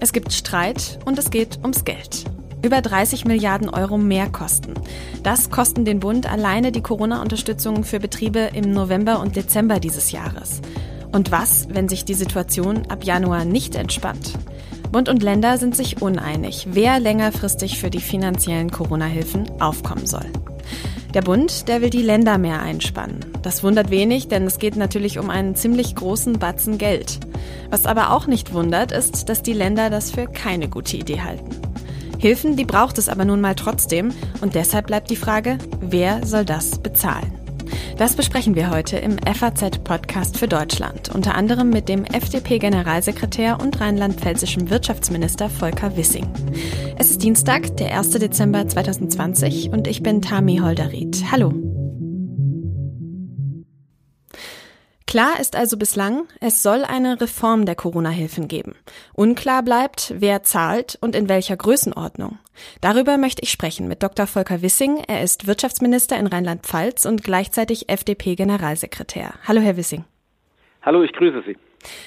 Es 0.00 0.12
gibt 0.12 0.32
Streit 0.32 0.98
und 1.04 1.18
es 1.18 1.30
geht 1.30 1.58
ums 1.62 1.84
Geld. 1.84 2.24
Über 2.62 2.82
30 2.82 3.24
Milliarden 3.24 3.70
Euro 3.70 3.96
mehr 3.96 4.28
kosten. 4.28 4.74
Das 5.22 5.50
kosten 5.50 5.84
den 5.84 6.00
Bund 6.00 6.30
alleine 6.30 6.72
die 6.72 6.82
Corona-Unterstützung 6.82 7.84
für 7.84 8.00
Betriebe 8.00 8.50
im 8.54 8.72
November 8.72 9.20
und 9.20 9.36
Dezember 9.36 9.80
dieses 9.80 10.12
Jahres. 10.12 10.60
Und 11.12 11.30
was, 11.32 11.68
wenn 11.70 11.88
sich 11.88 12.04
die 12.04 12.14
Situation 12.14 12.82
ab 12.88 13.04
Januar 13.04 13.44
nicht 13.44 13.76
entspannt? 13.76 14.34
Bund 14.92 15.08
und 15.08 15.22
Länder 15.22 15.56
sind 15.56 15.76
sich 15.76 16.02
uneinig, 16.02 16.68
wer 16.72 17.00
längerfristig 17.00 17.78
für 17.78 17.90
die 17.90 18.00
finanziellen 18.00 18.70
Corona-Hilfen 18.70 19.50
aufkommen 19.60 20.06
soll. 20.06 20.26
Der 21.14 21.22
Bund, 21.22 21.66
der 21.66 21.80
will 21.80 21.90
die 21.90 22.02
Länder 22.02 22.38
mehr 22.38 22.62
einspannen. 22.62 23.18
Das 23.42 23.64
wundert 23.64 23.90
wenig, 23.90 24.28
denn 24.28 24.46
es 24.46 24.58
geht 24.58 24.76
natürlich 24.76 25.18
um 25.18 25.28
einen 25.28 25.56
ziemlich 25.56 25.96
großen 25.96 26.38
Batzen 26.38 26.78
Geld. 26.78 27.18
Was 27.68 27.84
aber 27.84 28.12
auch 28.12 28.28
nicht 28.28 28.52
wundert, 28.52 28.92
ist, 28.92 29.28
dass 29.28 29.42
die 29.42 29.52
Länder 29.52 29.90
das 29.90 30.12
für 30.12 30.26
keine 30.26 30.68
gute 30.68 30.96
Idee 30.96 31.20
halten. 31.20 31.50
Hilfen, 32.18 32.54
die 32.54 32.64
braucht 32.64 32.98
es 32.98 33.08
aber 33.08 33.24
nun 33.24 33.40
mal 33.40 33.54
trotzdem 33.54 34.12
und 34.40 34.54
deshalb 34.54 34.86
bleibt 34.86 35.10
die 35.10 35.16
Frage, 35.16 35.58
wer 35.80 36.24
soll 36.24 36.44
das 36.44 36.78
bezahlen? 36.78 37.39
Das 38.00 38.16
besprechen 38.16 38.54
wir 38.54 38.70
heute 38.70 38.96
im 38.96 39.18
FAZ-Podcast 39.18 40.38
für 40.38 40.48
Deutschland, 40.48 41.14
unter 41.14 41.34
anderem 41.34 41.68
mit 41.68 41.90
dem 41.90 42.06
FDP-Generalsekretär 42.06 43.60
und 43.60 43.78
rheinland-pfälzischen 43.78 44.70
Wirtschaftsminister 44.70 45.50
Volker 45.50 45.98
Wissing. 45.98 46.26
Es 46.96 47.10
ist 47.10 47.22
Dienstag, 47.22 47.76
der 47.76 47.98
1. 47.98 48.12
Dezember 48.12 48.66
2020 48.66 49.68
und 49.68 49.86
ich 49.86 50.02
bin 50.02 50.22
Tami 50.22 50.60
Holderried. 50.62 51.26
Hallo. 51.30 51.52
Klar 55.10 55.40
ist 55.40 55.56
also 55.56 55.76
bislang, 55.76 56.28
es 56.38 56.62
soll 56.62 56.84
eine 56.84 57.20
Reform 57.20 57.66
der 57.66 57.74
Corona-Hilfen 57.74 58.46
geben. 58.46 58.76
Unklar 59.12 59.64
bleibt, 59.64 60.14
wer 60.16 60.44
zahlt 60.44 60.98
und 61.00 61.16
in 61.16 61.28
welcher 61.28 61.56
Größenordnung. 61.56 62.38
Darüber 62.80 63.18
möchte 63.18 63.42
ich 63.42 63.50
sprechen 63.50 63.88
mit 63.88 64.04
Dr. 64.04 64.28
Volker 64.28 64.62
Wissing. 64.62 65.02
Er 65.08 65.24
ist 65.24 65.48
Wirtschaftsminister 65.48 66.16
in 66.16 66.28
Rheinland-Pfalz 66.28 67.06
und 67.06 67.24
gleichzeitig 67.24 67.88
FDP-Generalsekretär. 67.88 69.34
Hallo, 69.48 69.60
Herr 69.60 69.76
Wissing. 69.76 70.04
Hallo, 70.82 71.02
ich 71.02 71.12
grüße 71.12 71.42
Sie. 71.44 71.56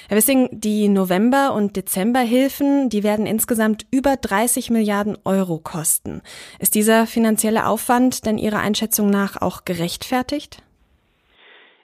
Herr 0.08 0.16
Wissing, 0.16 0.48
die 0.52 0.88
November- 0.88 1.52
und 1.52 1.76
Dezemberhilfen, 1.76 2.88
die 2.88 3.02
werden 3.02 3.26
insgesamt 3.26 3.84
über 3.90 4.16
30 4.16 4.70
Milliarden 4.70 5.18
Euro 5.26 5.58
kosten. 5.58 6.22
Ist 6.58 6.74
dieser 6.74 7.06
finanzielle 7.06 7.66
Aufwand 7.66 8.24
denn 8.24 8.38
Ihrer 8.38 8.60
Einschätzung 8.60 9.10
nach 9.10 9.42
auch 9.42 9.66
gerechtfertigt? 9.66 10.63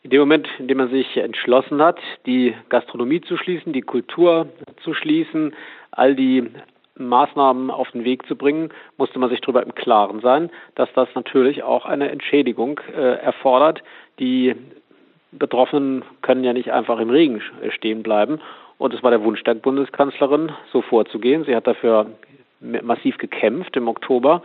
In 0.02 0.10
dem 0.10 0.20
Moment, 0.20 0.48
in 0.58 0.66
dem 0.66 0.78
man 0.78 0.90
sich 0.90 1.16
entschlossen 1.18 1.82
hat, 1.82 1.98
die 2.24 2.54
Gastronomie 2.70 3.20
zu 3.20 3.36
schließen, 3.36 3.74
die 3.74 3.82
Kultur 3.82 4.48
zu 4.82 4.94
schließen, 4.94 5.54
all 5.90 6.14
die 6.14 6.50
Maßnahmen 6.96 7.70
auf 7.70 7.90
den 7.90 8.04
Weg 8.04 8.26
zu 8.26 8.34
bringen, 8.34 8.70
musste 8.96 9.18
man 9.18 9.28
sich 9.28 9.40
darüber 9.40 9.62
im 9.62 9.74
Klaren 9.74 10.20
sein, 10.20 10.50
dass 10.74 10.88
das 10.94 11.08
natürlich 11.14 11.62
auch 11.62 11.84
eine 11.84 12.10
Entschädigung 12.10 12.80
äh, 12.94 13.16
erfordert. 13.16 13.82
Die 14.18 14.54
Betroffenen 15.32 16.02
können 16.22 16.44
ja 16.44 16.54
nicht 16.54 16.72
einfach 16.72 16.98
im 16.98 17.10
Regen 17.10 17.42
stehen 17.70 18.02
bleiben. 18.02 18.40
Und 18.78 18.94
es 18.94 19.02
war 19.02 19.10
der 19.10 19.22
Wunsch 19.22 19.44
der 19.44 19.54
Bundeskanzlerin, 19.54 20.50
so 20.72 20.80
vorzugehen. 20.80 21.44
Sie 21.44 21.54
hat 21.54 21.66
dafür 21.66 22.06
massiv 22.60 23.18
gekämpft 23.18 23.76
im 23.76 23.88
Oktober 23.88 24.42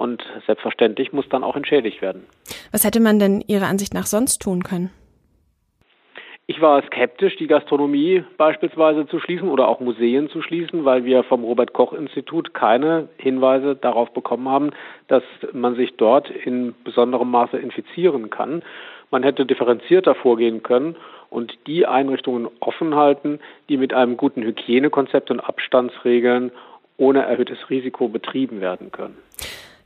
und 0.00 0.24
selbstverständlich 0.46 1.12
muss 1.12 1.28
dann 1.28 1.44
auch 1.44 1.56
entschädigt 1.56 2.00
werden. 2.00 2.24
Was 2.72 2.84
hätte 2.84 3.00
man 3.00 3.18
denn 3.18 3.44
Ihrer 3.46 3.66
Ansicht 3.66 3.92
nach 3.92 4.06
sonst 4.06 4.38
tun 4.40 4.62
können? 4.62 4.90
Ich 6.46 6.60
war 6.60 6.82
skeptisch, 6.86 7.36
die 7.36 7.46
Gastronomie 7.46 8.24
beispielsweise 8.36 9.06
zu 9.06 9.20
schließen 9.20 9.48
oder 9.48 9.68
auch 9.68 9.78
Museen 9.78 10.28
zu 10.30 10.42
schließen, 10.42 10.84
weil 10.84 11.04
wir 11.04 11.22
vom 11.22 11.44
Robert 11.44 11.74
Koch 11.74 11.92
Institut 11.92 12.54
keine 12.54 13.08
Hinweise 13.18 13.76
darauf 13.76 14.12
bekommen 14.12 14.48
haben, 14.48 14.70
dass 15.06 15.22
man 15.52 15.76
sich 15.76 15.96
dort 15.96 16.28
in 16.28 16.74
besonderem 16.82 17.30
Maße 17.30 17.56
infizieren 17.56 18.30
kann. 18.30 18.62
Man 19.12 19.22
hätte 19.22 19.46
differenzierter 19.46 20.16
vorgehen 20.16 20.64
können 20.64 20.96
und 21.28 21.56
die 21.68 21.86
Einrichtungen 21.86 22.48
offen 22.58 22.96
halten, 22.96 23.38
die 23.68 23.76
mit 23.76 23.92
einem 23.92 24.16
guten 24.16 24.42
Hygienekonzept 24.42 25.30
und 25.30 25.38
Abstandsregeln 25.38 26.50
ohne 26.96 27.22
erhöhtes 27.22 27.70
Risiko 27.70 28.08
betrieben 28.08 28.60
werden 28.60 28.90
können. 28.90 29.16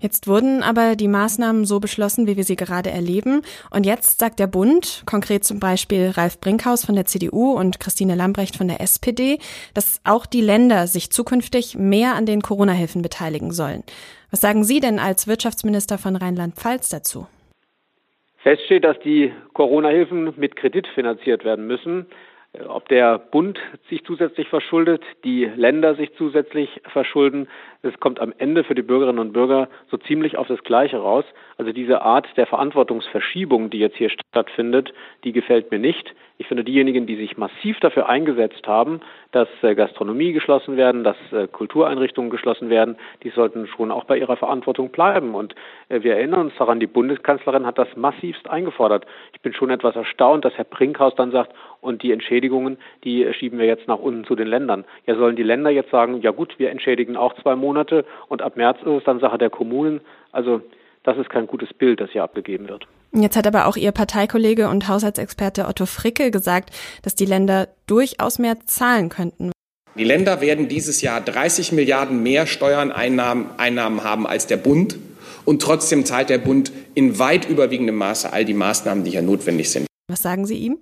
Jetzt 0.04 0.28
wurden 0.28 0.62
aber 0.62 0.96
die 0.96 1.08
Maßnahmen 1.08 1.64
so 1.64 1.80
beschlossen, 1.80 2.26
wie 2.26 2.36
wir 2.36 2.44
sie 2.44 2.56
gerade 2.56 2.90
erleben. 2.90 3.40
Und 3.70 3.86
jetzt 3.86 4.18
sagt 4.18 4.38
der 4.38 4.46
Bund, 4.46 5.02
konkret 5.06 5.44
zum 5.44 5.60
Beispiel 5.60 6.10
Ralf 6.10 6.38
Brinkhaus 6.40 6.84
von 6.84 6.94
der 6.94 7.06
CDU 7.06 7.52
und 7.52 7.80
Christine 7.80 8.14
Lambrecht 8.14 8.54
von 8.54 8.68
der 8.68 8.82
SPD, 8.82 9.38
dass 9.72 10.02
auch 10.04 10.26
die 10.26 10.42
Länder 10.42 10.88
sich 10.88 11.10
zukünftig 11.10 11.78
mehr 11.78 12.16
an 12.16 12.26
den 12.26 12.42
Corona-Hilfen 12.42 13.00
beteiligen 13.00 13.50
sollen. 13.50 13.82
Was 14.30 14.42
sagen 14.42 14.62
Sie 14.62 14.78
denn 14.78 14.98
als 14.98 15.26
Wirtschaftsminister 15.26 15.96
von 15.96 16.16
Rheinland-Pfalz 16.16 16.90
dazu? 16.90 17.26
Fest 18.42 18.62
steht, 18.66 18.84
dass 18.84 18.98
die 19.00 19.32
Corona-Hilfen 19.54 20.34
mit 20.36 20.54
Kredit 20.56 20.86
finanziert 20.88 21.46
werden 21.46 21.66
müssen. 21.66 22.04
Ob 22.68 22.88
der 22.88 23.18
Bund 23.18 23.58
sich 23.90 24.04
zusätzlich 24.04 24.48
verschuldet, 24.48 25.02
die 25.24 25.44
Länder 25.44 25.96
sich 25.96 26.14
zusätzlich 26.14 26.80
verschulden, 26.84 27.48
es 27.82 27.98
kommt 27.98 28.20
am 28.20 28.32
Ende 28.38 28.62
für 28.62 28.76
die 28.76 28.82
Bürgerinnen 28.82 29.18
und 29.18 29.32
Bürger 29.32 29.68
so 29.90 29.96
ziemlich 29.96 30.38
auf 30.38 30.46
das 30.46 30.62
Gleiche 30.62 30.98
raus. 30.98 31.24
Also 31.58 31.72
diese 31.72 32.02
Art 32.02 32.28
der 32.36 32.46
Verantwortungsverschiebung, 32.46 33.70
die 33.70 33.78
jetzt 33.78 33.96
hier 33.96 34.08
stattfindet, 34.08 34.94
die 35.24 35.32
gefällt 35.32 35.72
mir 35.72 35.80
nicht. 35.80 36.14
Ich 36.38 36.46
finde 36.46 36.62
diejenigen, 36.64 37.06
die 37.06 37.16
sich 37.16 37.36
massiv 37.36 37.80
dafür 37.80 38.08
eingesetzt 38.08 38.66
haben, 38.68 39.00
dass 39.34 39.48
äh, 39.62 39.74
Gastronomie 39.74 40.32
geschlossen 40.32 40.76
werden, 40.76 41.02
dass 41.02 41.16
äh, 41.32 41.48
Kultureinrichtungen 41.48 42.30
geschlossen 42.30 42.70
werden, 42.70 42.96
die 43.22 43.30
sollten 43.30 43.66
schon 43.66 43.90
auch 43.90 44.04
bei 44.04 44.16
ihrer 44.18 44.36
Verantwortung 44.36 44.90
bleiben. 44.90 45.34
Und 45.34 45.54
äh, 45.88 46.02
wir 46.02 46.16
erinnern 46.16 46.46
uns 46.46 46.52
daran, 46.56 46.78
die 46.78 46.86
Bundeskanzlerin 46.86 47.66
hat 47.66 47.78
das 47.78 47.88
massivst 47.96 48.48
eingefordert. 48.48 49.06
Ich 49.32 49.40
bin 49.40 49.52
schon 49.52 49.70
etwas 49.70 49.96
erstaunt, 49.96 50.44
dass 50.44 50.54
Herr 50.54 50.64
Brinkhaus 50.64 51.14
dann 51.16 51.32
sagt, 51.32 51.52
und 51.80 52.02
die 52.02 52.12
Entschädigungen, 52.12 52.78
die 53.02 53.30
schieben 53.34 53.58
wir 53.58 53.66
jetzt 53.66 53.88
nach 53.88 53.98
unten 53.98 54.24
zu 54.24 54.36
den 54.36 54.46
Ländern. 54.46 54.84
Ja, 55.06 55.16
sollen 55.16 55.36
die 55.36 55.42
Länder 55.42 55.70
jetzt 55.70 55.90
sagen, 55.90 56.20
ja 56.22 56.30
gut, 56.30 56.58
wir 56.58 56.70
entschädigen 56.70 57.16
auch 57.16 57.34
zwei 57.42 57.56
Monate 57.56 58.04
und 58.28 58.40
ab 58.40 58.56
März 58.56 58.78
ist 58.82 58.86
es 58.86 59.04
dann 59.04 59.20
Sache 59.20 59.38
der 59.38 59.50
Kommunen. 59.50 60.00
Also 60.32 60.60
das 61.02 61.18
ist 61.18 61.28
kein 61.28 61.46
gutes 61.46 61.74
Bild, 61.74 62.00
das 62.00 62.10
hier 62.10 62.22
abgegeben 62.22 62.68
wird. 62.68 62.86
Jetzt 63.16 63.36
hat 63.36 63.46
aber 63.46 63.66
auch 63.66 63.76
Ihr 63.76 63.92
Parteikollege 63.92 64.68
und 64.68 64.88
Haushaltshexperte 64.88 65.66
Otto 65.66 65.86
Fricke 65.86 66.32
gesagt, 66.32 66.70
dass 67.02 67.14
die 67.14 67.26
Länder 67.26 67.68
durchaus 67.86 68.40
mehr 68.40 68.58
zahlen 68.66 69.08
könnten. 69.08 69.52
Die 69.96 70.02
Länder 70.02 70.40
werden 70.40 70.66
dieses 70.66 71.00
Jahr 71.00 71.20
30 71.20 71.70
Milliarden 71.70 72.24
mehr 72.24 72.48
Steuerneinnahmen 72.48 73.56
Einnahmen 73.56 74.02
haben 74.02 74.26
als 74.26 74.48
der 74.48 74.56
Bund. 74.56 74.98
Und 75.44 75.62
trotzdem 75.62 76.04
zahlt 76.04 76.28
der 76.28 76.38
Bund 76.38 76.72
in 76.94 77.20
weit 77.20 77.48
überwiegendem 77.48 77.94
Maße 77.94 78.32
all 78.32 78.44
die 78.44 78.54
Maßnahmen, 78.54 79.04
die 79.04 79.12
hier 79.12 79.22
notwendig 79.22 79.70
sind. 79.70 79.86
Was 80.08 80.22
sagen 80.22 80.46
Sie 80.46 80.58
ihm? 80.58 80.78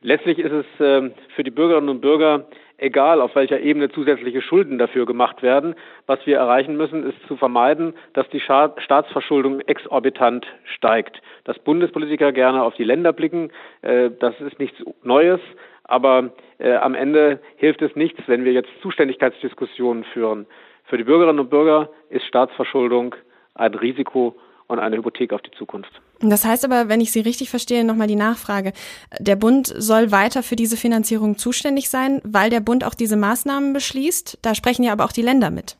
Letztlich 0.00 0.38
ist 0.38 0.52
es 0.52 0.66
äh, 0.80 1.10
für 1.36 1.44
die 1.44 1.50
Bürgerinnen 1.50 1.88
und 1.88 2.00
Bürger 2.00 2.48
egal, 2.78 3.20
auf 3.20 3.34
welcher 3.34 3.60
Ebene 3.60 3.90
zusätzliche 3.90 4.40
Schulden 4.40 4.78
dafür 4.78 5.04
gemacht 5.04 5.42
werden. 5.42 5.74
Was 6.06 6.24
wir 6.26 6.38
erreichen 6.38 6.76
müssen, 6.76 7.04
ist 7.04 7.18
zu 7.26 7.36
vermeiden, 7.36 7.94
dass 8.14 8.28
die 8.30 8.40
Staatsverschuldung 8.40 9.60
exorbitant 9.60 10.46
steigt. 10.64 11.20
Dass 11.44 11.58
Bundespolitiker 11.58 12.32
gerne 12.32 12.62
auf 12.62 12.74
die 12.74 12.84
Länder 12.84 13.12
blicken, 13.12 13.50
äh, 13.82 14.10
das 14.18 14.40
ist 14.40 14.58
nichts 14.58 14.82
Neues. 15.02 15.40
Aber 15.84 16.30
äh, 16.58 16.74
am 16.74 16.94
Ende 16.94 17.40
hilft 17.56 17.82
es 17.82 17.94
nichts, 17.96 18.20
wenn 18.26 18.44
wir 18.44 18.52
jetzt 18.52 18.70
Zuständigkeitsdiskussionen 18.82 20.04
führen. 20.04 20.46
Für 20.84 20.98
die 20.98 21.04
Bürgerinnen 21.04 21.40
und 21.40 21.50
Bürger 21.50 21.90
ist 22.10 22.24
Staatsverschuldung 22.26 23.14
ein 23.54 23.74
Risiko 23.74 24.36
und 24.68 24.78
eine 24.78 24.96
Hypothek 24.96 25.32
auf 25.32 25.42
die 25.42 25.50
Zukunft. 25.50 25.90
Das 26.20 26.44
heißt 26.44 26.64
aber, 26.64 26.88
wenn 26.88 27.00
ich 27.00 27.12
Sie 27.12 27.20
richtig 27.20 27.50
verstehe, 27.50 27.84
nochmal 27.84 28.06
die 28.06 28.16
Nachfrage. 28.16 28.72
Der 29.18 29.36
Bund 29.36 29.66
soll 29.66 30.12
weiter 30.12 30.42
für 30.42 30.56
diese 30.56 30.76
Finanzierung 30.76 31.38
zuständig 31.38 31.88
sein, 31.88 32.20
weil 32.24 32.50
der 32.50 32.60
Bund 32.60 32.84
auch 32.84 32.94
diese 32.94 33.16
Maßnahmen 33.16 33.72
beschließt. 33.72 34.38
Da 34.42 34.54
sprechen 34.54 34.82
ja 34.82 34.92
aber 34.92 35.04
auch 35.04 35.12
die 35.12 35.22
Länder 35.22 35.50
mit. 35.50 35.76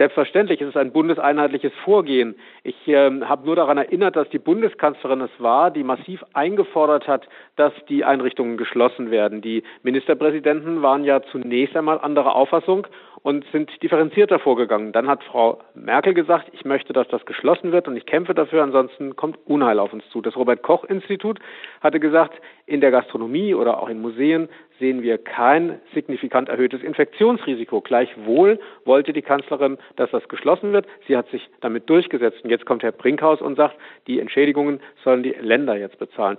Selbstverständlich, 0.00 0.62
es 0.62 0.70
ist 0.70 0.78
ein 0.78 0.92
bundeseinheitliches 0.92 1.72
Vorgehen. 1.84 2.34
Ich 2.62 2.88
äh, 2.88 3.20
habe 3.20 3.44
nur 3.44 3.54
daran 3.54 3.76
erinnert, 3.76 4.16
dass 4.16 4.30
die 4.30 4.38
Bundeskanzlerin 4.38 5.20
es 5.20 5.30
war, 5.36 5.70
die 5.70 5.84
massiv 5.84 6.24
eingefordert 6.32 7.06
hat, 7.06 7.28
dass 7.56 7.74
die 7.90 8.02
Einrichtungen 8.02 8.56
geschlossen 8.56 9.10
werden. 9.10 9.42
Die 9.42 9.62
Ministerpräsidenten 9.82 10.80
waren 10.80 11.04
ja 11.04 11.20
zunächst 11.20 11.76
einmal 11.76 12.00
anderer 12.00 12.34
Auffassung 12.34 12.86
und 13.22 13.44
sind 13.52 13.70
differenzierter 13.82 14.38
vorgegangen. 14.38 14.92
Dann 14.92 15.06
hat 15.06 15.22
Frau 15.24 15.60
Merkel 15.74 16.14
gesagt, 16.14 16.48
ich 16.52 16.64
möchte, 16.64 16.92
dass 16.92 17.06
das 17.08 17.26
geschlossen 17.26 17.70
wird 17.70 17.86
und 17.86 17.96
ich 17.96 18.06
kämpfe 18.06 18.34
dafür, 18.34 18.62
ansonsten 18.62 19.14
kommt 19.14 19.38
Unheil 19.44 19.78
auf 19.78 19.92
uns 19.92 20.08
zu. 20.08 20.22
Das 20.22 20.36
Robert 20.36 20.62
Koch 20.62 20.84
Institut 20.84 21.38
hatte 21.82 22.00
gesagt, 22.00 22.40
in 22.64 22.80
der 22.80 22.90
Gastronomie 22.90 23.54
oder 23.54 23.82
auch 23.82 23.90
in 23.90 24.00
Museen 24.00 24.48
sehen 24.78 25.02
wir 25.02 25.18
kein 25.18 25.80
signifikant 25.92 26.48
erhöhtes 26.48 26.82
Infektionsrisiko. 26.82 27.82
Gleichwohl 27.82 28.58
wollte 28.86 29.12
die 29.12 29.22
Kanzlerin, 29.22 29.76
dass 29.96 30.10
das 30.10 30.26
geschlossen 30.28 30.72
wird. 30.72 30.86
Sie 31.06 31.16
hat 31.16 31.28
sich 31.28 31.46
damit 31.60 31.90
durchgesetzt. 31.90 32.42
Und 32.42 32.50
jetzt 32.50 32.64
kommt 32.64 32.82
Herr 32.82 32.92
Brinkhaus 32.92 33.42
und 33.42 33.56
sagt, 33.56 33.76
die 34.06 34.18
Entschädigungen 34.18 34.80
sollen 35.04 35.22
die 35.22 35.36
Länder 35.38 35.76
jetzt 35.76 35.98
bezahlen. 35.98 36.38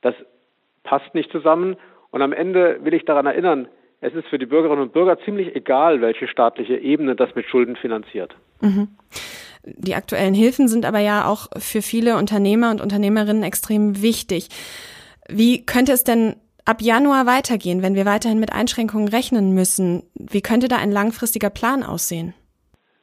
Das 0.00 0.14
passt 0.84 1.12
nicht 1.14 1.32
zusammen. 1.32 1.76
Und 2.12 2.22
am 2.22 2.32
Ende 2.32 2.78
will 2.84 2.94
ich 2.94 3.04
daran 3.04 3.26
erinnern, 3.26 3.68
es 4.00 4.14
ist 4.14 4.26
für 4.28 4.38
die 4.38 4.46
Bürgerinnen 4.46 4.82
und 4.82 4.92
Bürger 4.92 5.18
ziemlich 5.24 5.54
egal, 5.54 6.00
welche 6.00 6.26
staatliche 6.26 6.76
Ebene 6.76 7.14
das 7.14 7.34
mit 7.34 7.46
Schulden 7.46 7.76
finanziert. 7.76 8.34
Mhm. 8.60 8.88
Die 9.64 9.94
aktuellen 9.94 10.34
Hilfen 10.34 10.68
sind 10.68 10.86
aber 10.86 11.00
ja 11.00 11.26
auch 11.26 11.48
für 11.58 11.82
viele 11.82 12.16
Unternehmer 12.16 12.70
und 12.70 12.80
Unternehmerinnen 12.80 13.42
extrem 13.42 14.00
wichtig. 14.00 14.48
Wie 15.28 15.66
könnte 15.66 15.92
es 15.92 16.02
denn 16.02 16.36
ab 16.64 16.80
Januar 16.80 17.26
weitergehen, 17.26 17.82
wenn 17.82 17.94
wir 17.94 18.06
weiterhin 18.06 18.40
mit 18.40 18.54
Einschränkungen 18.54 19.08
rechnen 19.08 19.52
müssen? 19.52 20.04
Wie 20.14 20.40
könnte 20.40 20.68
da 20.68 20.76
ein 20.76 20.92
langfristiger 20.92 21.50
Plan 21.50 21.82
aussehen? 21.82 22.32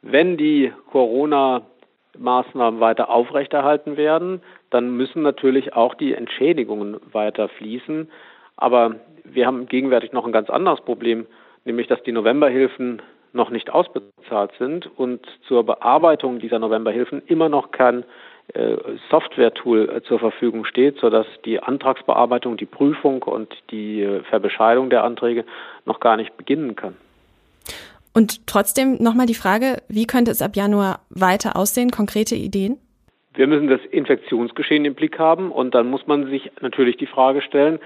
Wenn 0.02 0.36
die 0.36 0.72
Corona-Maßnahmen 0.90 2.80
weiter 2.80 3.08
aufrechterhalten 3.08 3.96
werden, 3.96 4.42
dann 4.70 4.96
müssen 4.96 5.22
natürlich 5.22 5.74
auch 5.74 5.94
die 5.94 6.14
Entschädigungen 6.14 6.96
weiter 7.12 7.48
fließen. 7.48 8.10
Aber 8.56 8.96
wir 9.34 9.46
haben 9.46 9.66
gegenwärtig 9.66 10.12
noch 10.12 10.26
ein 10.26 10.32
ganz 10.32 10.50
anderes 10.50 10.80
Problem, 10.80 11.26
nämlich 11.64 11.86
dass 11.86 12.02
die 12.02 12.12
Novemberhilfen 12.12 13.02
noch 13.32 13.50
nicht 13.50 13.70
ausbezahlt 13.70 14.52
sind 14.58 14.90
und 14.98 15.26
zur 15.46 15.64
Bearbeitung 15.64 16.38
dieser 16.38 16.58
Novemberhilfen 16.58 17.22
immer 17.26 17.48
noch 17.48 17.70
kein 17.70 18.04
äh, 18.54 18.76
Software-Tool 19.10 19.90
äh, 19.90 20.02
zur 20.02 20.18
Verfügung 20.18 20.64
steht, 20.64 20.98
sodass 20.98 21.26
die 21.44 21.60
Antragsbearbeitung, 21.60 22.56
die 22.56 22.66
Prüfung 22.66 23.22
und 23.22 23.54
die 23.70 24.02
äh, 24.02 24.22
Verbescheidung 24.24 24.88
der 24.88 25.04
Anträge 25.04 25.44
noch 25.84 26.00
gar 26.00 26.16
nicht 26.16 26.36
beginnen 26.36 26.74
kann. 26.74 26.96
Und 28.14 28.46
trotzdem 28.46 28.96
nochmal 29.02 29.26
die 29.26 29.34
Frage, 29.34 29.82
wie 29.88 30.06
könnte 30.06 30.30
es 30.30 30.40
ab 30.40 30.56
Januar 30.56 31.00
weiter 31.10 31.56
aussehen? 31.56 31.90
Konkrete 31.90 32.34
Ideen? 32.34 32.78
Wir 33.34 33.46
müssen 33.46 33.68
das 33.68 33.80
Infektionsgeschehen 33.90 34.84
im 34.84 34.94
Blick 34.94 35.18
haben 35.18 35.52
und 35.52 35.74
dann 35.74 35.88
muss 35.88 36.06
man 36.06 36.28
sich 36.30 36.50
natürlich 36.60 36.96
die 36.96 37.06
Frage 37.06 37.42
stellen, 37.42 37.78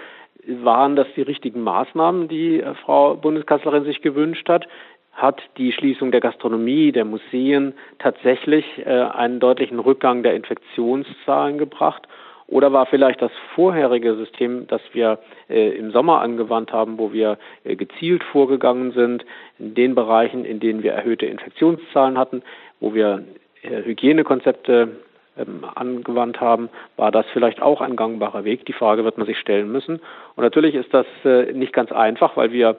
waren 0.46 0.96
das 0.96 1.06
die 1.16 1.22
richtigen 1.22 1.62
Maßnahmen, 1.62 2.28
die 2.28 2.60
äh, 2.60 2.74
Frau 2.74 3.14
Bundeskanzlerin 3.14 3.84
sich 3.84 4.02
gewünscht 4.02 4.48
hat? 4.48 4.66
Hat 5.12 5.42
die 5.58 5.72
Schließung 5.72 6.10
der 6.10 6.20
Gastronomie, 6.20 6.90
der 6.90 7.04
Museen 7.04 7.74
tatsächlich 7.98 8.64
äh, 8.84 8.88
einen 8.88 9.40
deutlichen 9.40 9.78
Rückgang 9.78 10.22
der 10.22 10.34
Infektionszahlen 10.34 11.58
gebracht? 11.58 12.08
Oder 12.46 12.72
war 12.72 12.86
vielleicht 12.86 13.22
das 13.22 13.32
vorherige 13.54 14.14
System, 14.16 14.66
das 14.66 14.82
wir 14.92 15.18
äh, 15.48 15.70
im 15.70 15.90
Sommer 15.90 16.20
angewandt 16.20 16.72
haben, 16.72 16.98
wo 16.98 17.12
wir 17.12 17.38
äh, 17.64 17.76
gezielt 17.76 18.22
vorgegangen 18.24 18.92
sind, 18.92 19.24
in 19.58 19.74
den 19.74 19.94
Bereichen, 19.94 20.44
in 20.44 20.60
denen 20.60 20.82
wir 20.82 20.92
erhöhte 20.92 21.26
Infektionszahlen 21.26 22.18
hatten, 22.18 22.42
wo 22.80 22.94
wir 22.94 23.24
äh, 23.62 23.82
Hygienekonzepte 23.84 24.96
ähm, 25.36 25.64
angewandt 25.74 26.40
haben, 26.40 26.68
war 26.96 27.10
das 27.10 27.26
vielleicht 27.32 27.62
auch 27.62 27.80
ein 27.80 27.96
gangbarer 27.96 28.44
Weg. 28.44 28.66
Die 28.66 28.72
Frage 28.72 29.04
wird 29.04 29.18
man 29.18 29.26
sich 29.26 29.38
stellen 29.38 29.70
müssen. 29.70 30.00
Und 30.36 30.44
natürlich 30.44 30.74
ist 30.74 30.92
das 30.92 31.06
äh, 31.24 31.52
nicht 31.52 31.72
ganz 31.72 31.92
einfach, 31.92 32.36
weil 32.36 32.52
wir 32.52 32.76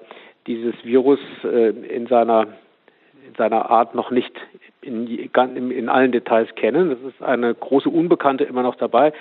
dieses 0.48 0.76
Virus 0.84 1.20
äh, 1.44 1.70
in 1.70 2.08
seiner 2.08 2.48
in 3.28 3.36
seiner 3.36 3.72
Art 3.72 3.96
noch 3.96 4.12
nicht 4.12 4.34
in, 4.82 5.08
in 5.08 5.90
allen 5.90 6.12
Details 6.12 6.54
kennen. 6.56 6.92
Es 6.92 7.02
ist 7.02 7.24
eine 7.24 7.56
große 7.56 7.90
Unbekannte 7.90 8.44
immer 8.44 8.64
noch 8.64 8.76
dabei. 8.76 9.14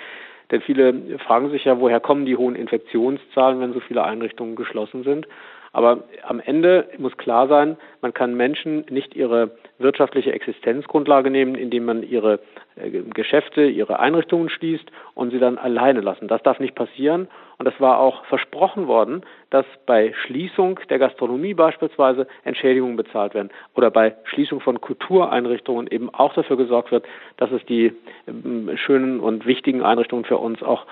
Denn 0.51 0.61
viele 0.61 0.93
fragen 1.19 1.49
sich 1.49 1.65
ja, 1.65 1.79
woher 1.79 1.99
kommen 1.99 2.25
die 2.25 2.35
hohen 2.35 2.55
Infektionszahlen, 2.55 3.59
wenn 3.59 3.73
so 3.73 3.79
viele 3.79 4.03
Einrichtungen 4.03 4.55
geschlossen 4.55 5.03
sind. 5.03 5.27
Aber 5.73 6.03
am 6.21 6.39
Ende 6.39 6.87
muss 6.99 7.17
klar 7.17 7.47
sein, 7.47 7.77
man 8.01 8.13
kann 8.13 8.35
Menschen 8.35 8.85
nicht 8.89 9.15
ihre 9.15 9.51
wirtschaftliche 9.79 10.31
Existenzgrundlage 10.31 11.31
nehmen, 11.31 11.55
indem 11.55 11.85
man 11.85 12.03
ihre 12.03 12.39
äh, 12.75 12.89
Geschäfte, 13.13 13.63
ihre 13.65 13.99
Einrichtungen 13.99 14.49
schließt 14.49 14.91
und 15.15 15.31
sie 15.31 15.39
dann 15.39 15.57
alleine 15.57 16.01
lassen. 16.01 16.27
Das 16.27 16.43
darf 16.43 16.59
nicht 16.59 16.75
passieren. 16.75 17.27
Und 17.57 17.67
es 17.67 17.79
war 17.79 17.99
auch 17.99 18.25
versprochen 18.25 18.87
worden, 18.87 19.21
dass 19.49 19.65
bei 19.85 20.13
Schließung 20.25 20.79
der 20.89 20.99
Gastronomie 20.99 21.53
beispielsweise 21.53 22.27
Entschädigungen 22.43 22.95
bezahlt 22.95 23.33
werden 23.33 23.51
oder 23.75 23.89
bei 23.89 24.15
Schließung 24.25 24.59
von 24.59 24.81
Kultureinrichtungen 24.81 25.87
eben 25.87 26.13
auch 26.13 26.33
dafür 26.33 26.57
gesorgt 26.57 26.91
wird, 26.91 27.05
dass 27.37 27.51
es 27.51 27.65
die 27.65 27.93
ähm, 28.27 28.71
schönen 28.75 29.19
und 29.19 29.45
wichtigen 29.45 29.81
Einrichtungen 29.81 30.25
für 30.25 30.37
uns 30.37 30.61
auch 30.61 30.85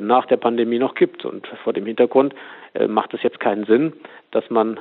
nach 0.00 0.26
der 0.26 0.36
Pandemie 0.36 0.78
noch 0.78 0.94
gibt. 0.94 1.24
Und 1.24 1.46
vor 1.64 1.72
dem 1.72 1.86
Hintergrund 1.86 2.34
äh, 2.74 2.86
macht 2.86 3.14
es 3.14 3.22
jetzt 3.22 3.40
keinen 3.40 3.64
Sinn, 3.64 3.92
dass 4.30 4.48
man 4.50 4.78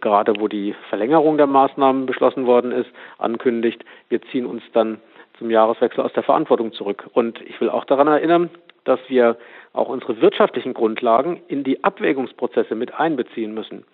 gerade 0.00 0.40
wo 0.40 0.48
die 0.48 0.74
Verlängerung 0.88 1.36
der 1.36 1.46
Maßnahmen 1.46 2.06
beschlossen 2.06 2.46
worden 2.46 2.72
ist, 2.72 2.88
ankündigt, 3.18 3.84
wir 4.08 4.22
ziehen 4.22 4.46
uns 4.46 4.62
dann 4.72 4.98
zum 5.38 5.50
Jahreswechsel 5.50 6.02
aus 6.02 6.12
der 6.14 6.22
Verantwortung 6.22 6.72
zurück. 6.72 7.08
Und 7.12 7.40
ich 7.42 7.60
will 7.60 7.68
auch 7.68 7.84
daran 7.84 8.08
erinnern, 8.08 8.50
dass 8.84 9.00
wir 9.08 9.36
auch 9.72 9.88
unsere 9.88 10.20
wirtschaftlichen 10.20 10.72
Grundlagen 10.72 11.42
in 11.48 11.62
die 11.62 11.84
Abwägungsprozesse 11.84 12.74
mit 12.74 12.94
einbeziehen 12.94 13.52
müssen. 13.52 13.84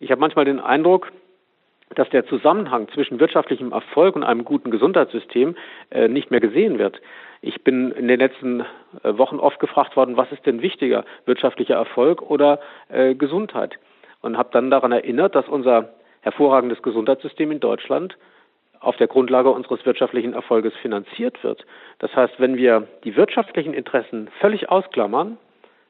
Ich 0.00 0.10
habe 0.10 0.20
manchmal 0.20 0.44
den 0.44 0.58
Eindruck, 0.58 1.12
dass 1.94 2.08
der 2.10 2.26
Zusammenhang 2.26 2.88
zwischen 2.88 3.20
wirtschaftlichem 3.20 3.72
Erfolg 3.72 4.16
und 4.16 4.24
einem 4.24 4.44
guten 4.44 4.70
Gesundheitssystem 4.70 5.56
äh, 5.90 6.08
nicht 6.08 6.30
mehr 6.30 6.40
gesehen 6.40 6.78
wird. 6.78 7.00
Ich 7.40 7.62
bin 7.62 7.92
in 7.92 8.08
den 8.08 8.18
letzten 8.18 8.60
äh, 8.60 8.64
Wochen 9.16 9.38
oft 9.38 9.60
gefragt 9.60 9.96
worden, 9.96 10.16
was 10.16 10.30
ist 10.32 10.44
denn 10.46 10.62
wichtiger, 10.62 11.04
wirtschaftlicher 11.24 11.74
Erfolg 11.74 12.22
oder 12.22 12.60
äh, 12.88 13.14
Gesundheit? 13.14 13.78
Und 14.20 14.36
habe 14.36 14.50
dann 14.52 14.70
daran 14.70 14.92
erinnert, 14.92 15.34
dass 15.34 15.48
unser 15.48 15.94
hervorragendes 16.22 16.82
Gesundheitssystem 16.82 17.52
in 17.52 17.60
Deutschland 17.60 18.16
auf 18.80 18.96
der 18.96 19.06
Grundlage 19.06 19.50
unseres 19.50 19.84
wirtschaftlichen 19.86 20.34
Erfolges 20.34 20.74
finanziert 20.82 21.42
wird. 21.42 21.64
Das 21.98 22.14
heißt, 22.14 22.34
wenn 22.38 22.56
wir 22.56 22.86
die 23.04 23.16
wirtschaftlichen 23.16 23.74
Interessen 23.74 24.28
völlig 24.40 24.70
ausklammern, 24.70 25.36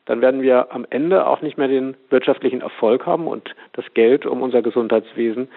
dann 0.07 0.23
werden 0.23 0.41
wir 0.41 0.73
am 0.73 0.87
Ende 0.89 1.27
auch 1.27 1.43
nicht 1.43 1.59
mehr 1.59 1.69
den 1.69 1.95
wirtschaftlichen 2.09 2.63
Erfolg 2.63 3.05
haben 3.05 3.27
und 3.27 3.55
das 3.73 3.85
Geld, 3.93 4.25
um 4.25 4.41
unser 4.41 4.63
Gesundheitswesen 4.63 5.49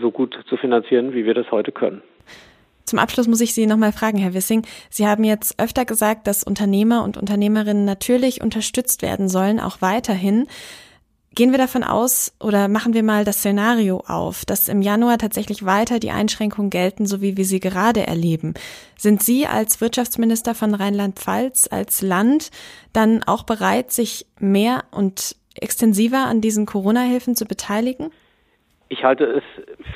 so 0.00 0.10
gut 0.10 0.38
zu 0.48 0.56
finanzieren, 0.56 1.12
wie 1.14 1.24
wir 1.24 1.34
das 1.34 1.50
heute 1.50 1.72
können. 1.72 2.02
Zum 2.84 2.98
Abschluss 2.98 3.26
muss 3.26 3.40
ich 3.40 3.54
Sie 3.54 3.66
nochmal 3.66 3.92
fragen, 3.92 4.18
Herr 4.18 4.34
Wissing. 4.34 4.66
Sie 4.90 5.06
haben 5.06 5.24
jetzt 5.24 5.58
öfter 5.58 5.84
gesagt, 5.84 6.26
dass 6.26 6.44
Unternehmer 6.44 7.02
und 7.02 7.16
Unternehmerinnen 7.16 7.84
natürlich 7.84 8.42
unterstützt 8.42 9.02
werden 9.02 9.28
sollen, 9.28 9.58
auch 9.58 9.80
weiterhin. 9.80 10.46
Gehen 11.34 11.50
wir 11.50 11.58
davon 11.58 11.82
aus 11.82 12.32
oder 12.38 12.68
machen 12.68 12.94
wir 12.94 13.02
mal 13.02 13.24
das 13.24 13.38
Szenario 13.38 14.04
auf, 14.06 14.44
dass 14.44 14.68
im 14.68 14.82
Januar 14.82 15.18
tatsächlich 15.18 15.64
weiter 15.64 15.98
die 15.98 16.12
Einschränkungen 16.12 16.70
gelten, 16.70 17.06
so 17.06 17.20
wie 17.20 17.36
wir 17.36 17.44
sie 17.44 17.58
gerade 17.58 18.06
erleben. 18.06 18.54
Sind 18.96 19.20
Sie 19.20 19.46
als 19.46 19.80
Wirtschaftsminister 19.80 20.54
von 20.54 20.74
Rheinland-Pfalz, 20.74 21.66
als 21.72 22.02
Land, 22.02 22.50
dann 22.92 23.24
auch 23.24 23.42
bereit, 23.42 23.90
sich 23.90 24.26
mehr 24.38 24.84
und 24.92 25.34
extensiver 25.56 26.26
an 26.26 26.40
diesen 26.40 26.66
Corona-Hilfen 26.66 27.34
zu 27.34 27.46
beteiligen? 27.46 28.10
Ich 28.88 29.04
halte 29.04 29.24
es 29.24 29.44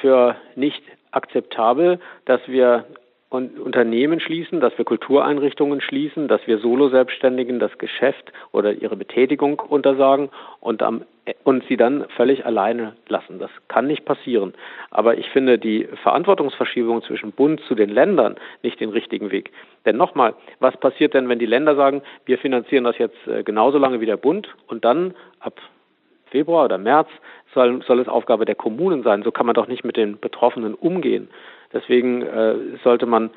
für 0.01 0.37
nicht 0.55 0.83
akzeptabel, 1.11 2.01
dass 2.25 2.41
wir 2.47 2.85
Unternehmen 3.31 4.21
schließen, 4.21 4.59
dass 4.61 4.77
wir 4.79 4.87
Kultureinrichtungen 4.87 5.83
schließen, 5.83 6.29
dass 6.29 6.47
wir 6.47 6.59
Solo-Selbstständigen 6.59 7.59
das 7.59 7.77
Geschäft 7.77 8.33
oder 8.53 8.73
ihre 8.73 8.97
Betätigung 8.97 9.61
untersagen 9.61 10.31
und, 10.61 10.83
am, 10.83 11.05
und 11.45 11.63
sie 11.69 11.77
dann 11.77 12.07
völlig 12.17 12.47
alleine 12.47 12.95
lassen. 13.07 13.39
Das 13.39 13.51
kann 13.69 13.87
nicht 13.87 14.07
passieren. 14.07 14.55
Aber 14.91 15.19
ich 15.19 15.29
finde 15.29 15.59
die 15.59 15.87
Verantwortungsverschiebung 16.03 17.03
zwischen 17.03 17.33
Bund 17.33 17.61
zu 17.69 17.75
den 17.75 17.91
Ländern 17.91 18.37
nicht 18.63 18.81
den 18.81 18.89
richtigen 18.89 19.31
Weg. 19.31 19.53
Denn 19.85 19.99
nochmal, 19.99 20.35
was 20.59 20.79
passiert 20.79 21.13
denn, 21.13 21.29
wenn 21.29 21.39
die 21.39 21.45
Länder 21.45 21.77
sagen, 21.77 22.01
wir 22.25 22.39
finanzieren 22.39 22.85
das 22.85 22.97
jetzt 22.97 23.27
äh, 23.27 23.43
genauso 23.43 23.77
lange 23.77 24.01
wie 24.01 24.07
der 24.07 24.17
Bund 24.17 24.49
und 24.69 24.87
dann 24.87 25.15
ab 25.41 25.61
Februar 26.31 26.65
oder 26.65 26.79
März 26.79 27.09
soll, 27.55 27.83
soll 27.83 28.01
es 28.01 28.09
Aufgabe 28.09 28.45
der 28.45 28.55
Kommunen 28.55 29.03
sein. 29.03 29.23
So 29.23 29.31
kann 29.31 29.47
man 29.47 29.55
doch 29.55 29.69
nicht 29.69 29.85
mit 29.85 29.97
den 29.97 30.19
Betroffenen 30.19 30.75
umgehen. 30.75 31.29
Deswegen 31.73 32.23
äh, 32.23 32.55
sollte 32.83 33.07
man 33.07 33.31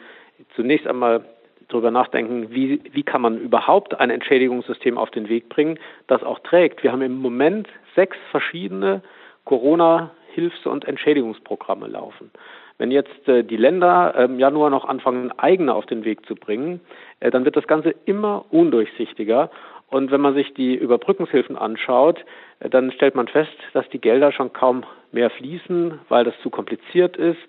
zunächst 0.56 0.88
einmal 0.88 1.26
darüber 1.68 1.92
nachdenken, 1.92 2.52
wie, 2.52 2.82
wie 2.92 3.04
kann 3.04 3.22
man 3.22 3.38
überhaupt 3.38 4.00
ein 4.00 4.10
Entschädigungssystem 4.10 4.98
auf 4.98 5.10
den 5.12 5.30
Weg 5.30 5.50
bringen, 5.50 5.80
das 6.08 6.24
auch 6.24 6.40
trägt. 6.40 6.84
Wir 6.84 6.92
haben 6.92 7.02
im 7.02 7.18
Moment 7.18 7.68
sechs 7.96 8.18
verschiedene 8.30 9.02
Corona-Hilfs- 9.46 10.66
und 10.66 10.86
Entschädigungsprogramme 10.86 11.88
laufen. 11.88 12.32
Wenn 12.78 12.92
jetzt 12.92 13.28
äh, 13.28 13.44
die 13.44 13.58
Länder 13.58 14.16
im 14.16 14.40
Januar 14.40 14.70
noch 14.70 14.86
anfangen, 14.86 15.32
eigene 15.38 15.74
auf 15.74 15.86
den 15.86 16.04
Weg 16.04 16.26
zu 16.26 16.36
bringen, 16.36 16.82
äh, 17.20 17.32
dann 17.32 17.46
wird 17.46 17.56
das 17.56 17.68
Ganze 17.68 17.94
immer 18.06 18.46
undurchsichtiger 18.50 19.52
Und 19.92 20.10
wenn 20.10 20.22
man 20.22 20.34
sich 20.34 20.54
die 20.54 20.74
Überbrückungshilfen 20.76 21.58
anschaut, 21.58 22.24
äh, 22.60 22.70
dann 22.70 22.92
stellt 22.92 23.14
man 23.14 23.28
fest, 23.28 23.52
dass 23.74 23.88
die 23.90 24.00
Gelder 24.00 24.32
schon 24.32 24.54
kaum 24.54 24.84
mehr 25.12 25.30
fließen, 25.30 26.00
weil 26.10 26.24
das 26.24 26.34
zu 26.42 26.50
kompliziert 26.50 27.18
ist. 27.18 27.40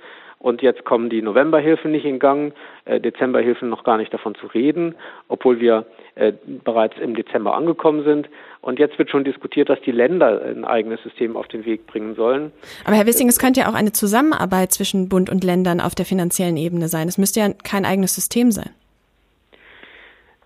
Und 0.41 0.61
jetzt 0.61 0.85
kommen 0.85 1.09
die 1.09 1.23
Novemberhilfen 1.23 1.93
nicht 1.93 2.05
in 2.05 2.19
Gang, 2.19 2.53
äh, 2.85 2.99
Dezemberhilfen 2.99 3.69
noch 3.69 3.85
gar 3.85 3.97
nicht 3.97 4.13
davon 4.13 4.35
zu 4.35 4.49
reden, 4.49 4.97
obwohl 5.29 5.61
wir 5.61 5.87
äh, 6.17 6.33
bereits 6.65 6.99
im 6.99 7.15
Dezember 7.15 7.55
angekommen 7.55 8.03
sind. 8.03 8.29
Und 8.61 8.81
jetzt 8.81 8.99
wird 8.99 9.09
schon 9.09 9.23
diskutiert, 9.23 9.69
dass 9.69 9.81
die 9.83 9.93
Länder 9.93 10.43
ein 10.45 10.65
eigenes 10.65 11.01
System 11.05 11.37
auf 11.37 11.47
den 11.47 11.65
Weg 11.65 11.87
bringen 11.87 12.17
sollen. 12.17 12.51
Aber 12.85 12.97
Herr 12.97 13.07
Wissing, 13.07 13.29
es 13.29 13.39
könnte 13.39 13.61
ja 13.61 13.69
auch 13.69 13.75
eine 13.75 13.93
Zusammenarbeit 13.93 14.73
zwischen 14.73 15.09
Bund 15.09 15.31
und 15.31 15.45
Ländern 15.45 15.81
auf 15.81 15.95
der 15.95 16.07
finanziellen 16.07 16.57
Ebene 16.57 16.89
sein. 16.89 17.07
Es 17.07 17.19
müsste 17.19 17.39
ja 17.39 17.51
kein 17.63 17.85
eigenes 17.85 18.13
System 18.17 18.51
sein. 18.51 18.71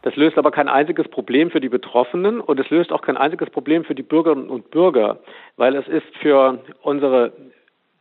Das 0.06 0.14
löst 0.14 0.38
aber 0.38 0.52
kein 0.52 0.68
einziges 0.68 1.08
Problem 1.08 1.50
für 1.50 1.60
die 1.60 1.68
Betroffenen 1.68 2.40
und 2.40 2.60
es 2.60 2.70
löst 2.70 2.92
auch 2.92 3.02
kein 3.02 3.16
einziges 3.16 3.50
Problem 3.50 3.82
für 3.82 3.96
die 3.96 4.04
Bürgerinnen 4.04 4.50
und 4.50 4.70
Bürger, 4.70 5.18
weil 5.56 5.74
es 5.74 5.88
ist 5.88 6.16
für 6.18 6.60
unsere 6.80 7.32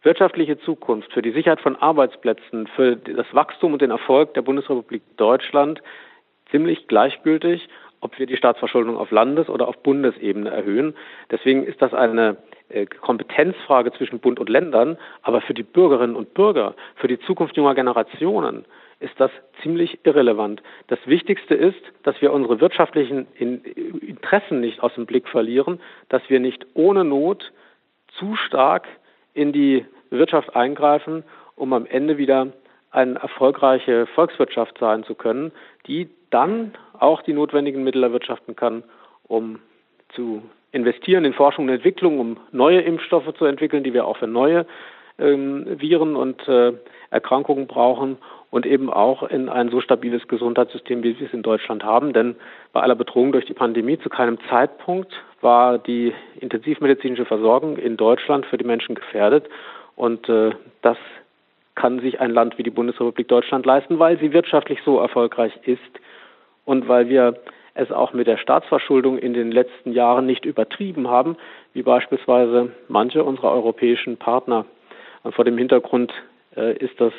wirtschaftliche 0.03 0.59
Zukunft, 0.59 1.11
für 1.13 1.23
die 1.23 1.31
Sicherheit 1.31 1.61
von 1.61 1.75
Arbeitsplätzen, 1.75 2.67
für 2.75 2.95
das 2.95 3.25
Wachstum 3.31 3.73
und 3.73 3.81
den 3.81 3.89
Erfolg 3.89 4.35
der 4.35 4.43
Bundesrepublik 4.43 5.01
Deutschland 5.17 5.81
ziemlich 6.51 6.87
gleichgültig, 6.87 7.67
ob 8.01 8.19
wir 8.19 8.27
die 8.27 8.37
Staatsverschuldung 8.37 8.97
auf 8.97 9.09
Landes- 9.09 9.49
oder 9.49 9.67
auf 9.67 9.81
Bundesebene 9.81 10.51
erhöhen. 10.51 10.95
Deswegen 11.31 11.63
ist 11.63 11.81
das 11.81 11.95
eine 11.95 12.37
Kompetenzfrage 13.01 13.91
zwischen 13.93 14.19
Bund 14.19 14.39
und 14.39 14.49
Ländern, 14.49 14.97
aber 15.21 15.41
für 15.41 15.53
die 15.53 15.63
Bürgerinnen 15.63 16.15
und 16.15 16.33
Bürger, 16.33 16.75
für 16.95 17.07
die 17.07 17.19
Zukunft 17.19 17.55
junger 17.57 17.75
Generationen 17.75 18.65
ist 18.99 19.19
das 19.19 19.31
ziemlich 19.61 19.99
irrelevant. 20.03 20.63
Das 20.87 20.99
Wichtigste 21.05 21.53
ist, 21.53 21.81
dass 22.03 22.19
wir 22.21 22.31
unsere 22.31 22.61
wirtschaftlichen 22.61 23.27
Interessen 23.35 24.61
nicht 24.61 24.81
aus 24.81 24.93
dem 24.95 25.05
Blick 25.05 25.27
verlieren, 25.27 25.79
dass 26.09 26.21
wir 26.29 26.39
nicht 26.39 26.65
ohne 26.73 27.03
Not 27.03 27.51
zu 28.17 28.35
stark 28.35 28.87
in 29.33 29.51
die 29.51 29.85
Wirtschaft 30.09 30.55
eingreifen, 30.55 31.23
um 31.55 31.73
am 31.73 31.85
Ende 31.85 32.17
wieder 32.17 32.53
eine 32.91 33.19
erfolgreiche 33.19 34.07
Volkswirtschaft 34.07 34.77
sein 34.79 35.03
zu 35.03 35.15
können, 35.15 35.51
die 35.87 36.09
dann 36.29 36.73
auch 36.97 37.21
die 37.21 37.33
notwendigen 37.33 37.83
Mittel 37.83 38.03
erwirtschaften 38.03 38.55
kann, 38.55 38.83
um 39.27 39.59
zu 40.09 40.41
investieren 40.75 41.25
in 41.25 41.33
Forschung 41.33 41.65
und 41.65 41.73
Entwicklung, 41.73 42.19
um 42.19 42.37
neue 42.51 42.81
Impfstoffe 42.81 43.33
zu 43.37 43.45
entwickeln, 43.45 43.83
die 43.83 43.93
wir 43.93 44.05
auch 44.05 44.17
für 44.17 44.27
neue 44.27 44.65
ähm, 45.17 45.65
Viren 45.79 46.15
und 46.15 46.45
äh, 46.47 46.73
Erkrankungen 47.09 47.65
brauchen 47.65 48.17
und 48.51 48.65
eben 48.65 48.91
auch 48.91 49.23
in 49.23 49.47
ein 49.49 49.69
so 49.69 49.79
stabiles 49.79 50.27
Gesundheitssystem, 50.27 51.01
wie 51.03 51.17
wir 51.17 51.27
es 51.27 51.33
in 51.33 51.43
Deutschland 51.43 51.83
haben. 51.83 52.13
Denn 52.13 52.35
bei 52.73 52.81
aller 52.81 52.95
Bedrohung 52.95 53.31
durch 53.31 53.45
die 53.45 53.53
Pandemie 53.53 53.97
zu 53.99 54.09
keinem 54.09 54.37
Zeitpunkt 54.49 55.13
war 55.41 55.77
die 55.77 56.13
intensivmedizinische 56.39 57.25
Versorgung 57.25 57.77
in 57.77 57.95
Deutschland 57.97 58.45
für 58.45 58.57
die 58.57 58.65
Menschen 58.65 58.95
gefährdet. 58.95 59.47
Und 59.95 60.27
äh, 60.27 60.51
das 60.81 60.97
kann 61.75 61.99
sich 61.99 62.19
ein 62.19 62.31
Land 62.31 62.57
wie 62.57 62.63
die 62.63 62.69
Bundesrepublik 62.69 63.27
Deutschland 63.27 63.65
leisten, 63.65 63.99
weil 63.99 64.19
sie 64.19 64.33
wirtschaftlich 64.33 64.79
so 64.83 64.99
erfolgreich 64.99 65.53
ist 65.63 65.79
und 66.65 66.87
weil 66.87 67.09
wir 67.09 67.35
es 67.75 67.91
auch 67.91 68.13
mit 68.13 68.25
der 68.25 68.37
Staatsverschuldung 68.37 69.17
in 69.17 69.33
den 69.33 69.51
letzten 69.51 69.91
Jahren 69.91 70.25
nicht 70.25 70.45
übertrieben 70.45 71.09
haben, 71.09 71.37
wie 71.73 71.83
beispielsweise 71.83 72.71
manche 72.87 73.23
unserer 73.23 73.51
europäischen 73.51 74.17
Partner. 74.17 74.65
Und 75.23 75.35
vor 75.35 75.45
dem 75.45 75.57
Hintergrund 75.57 76.13
äh, 76.55 76.75
ist 76.77 76.99
das 76.99 77.13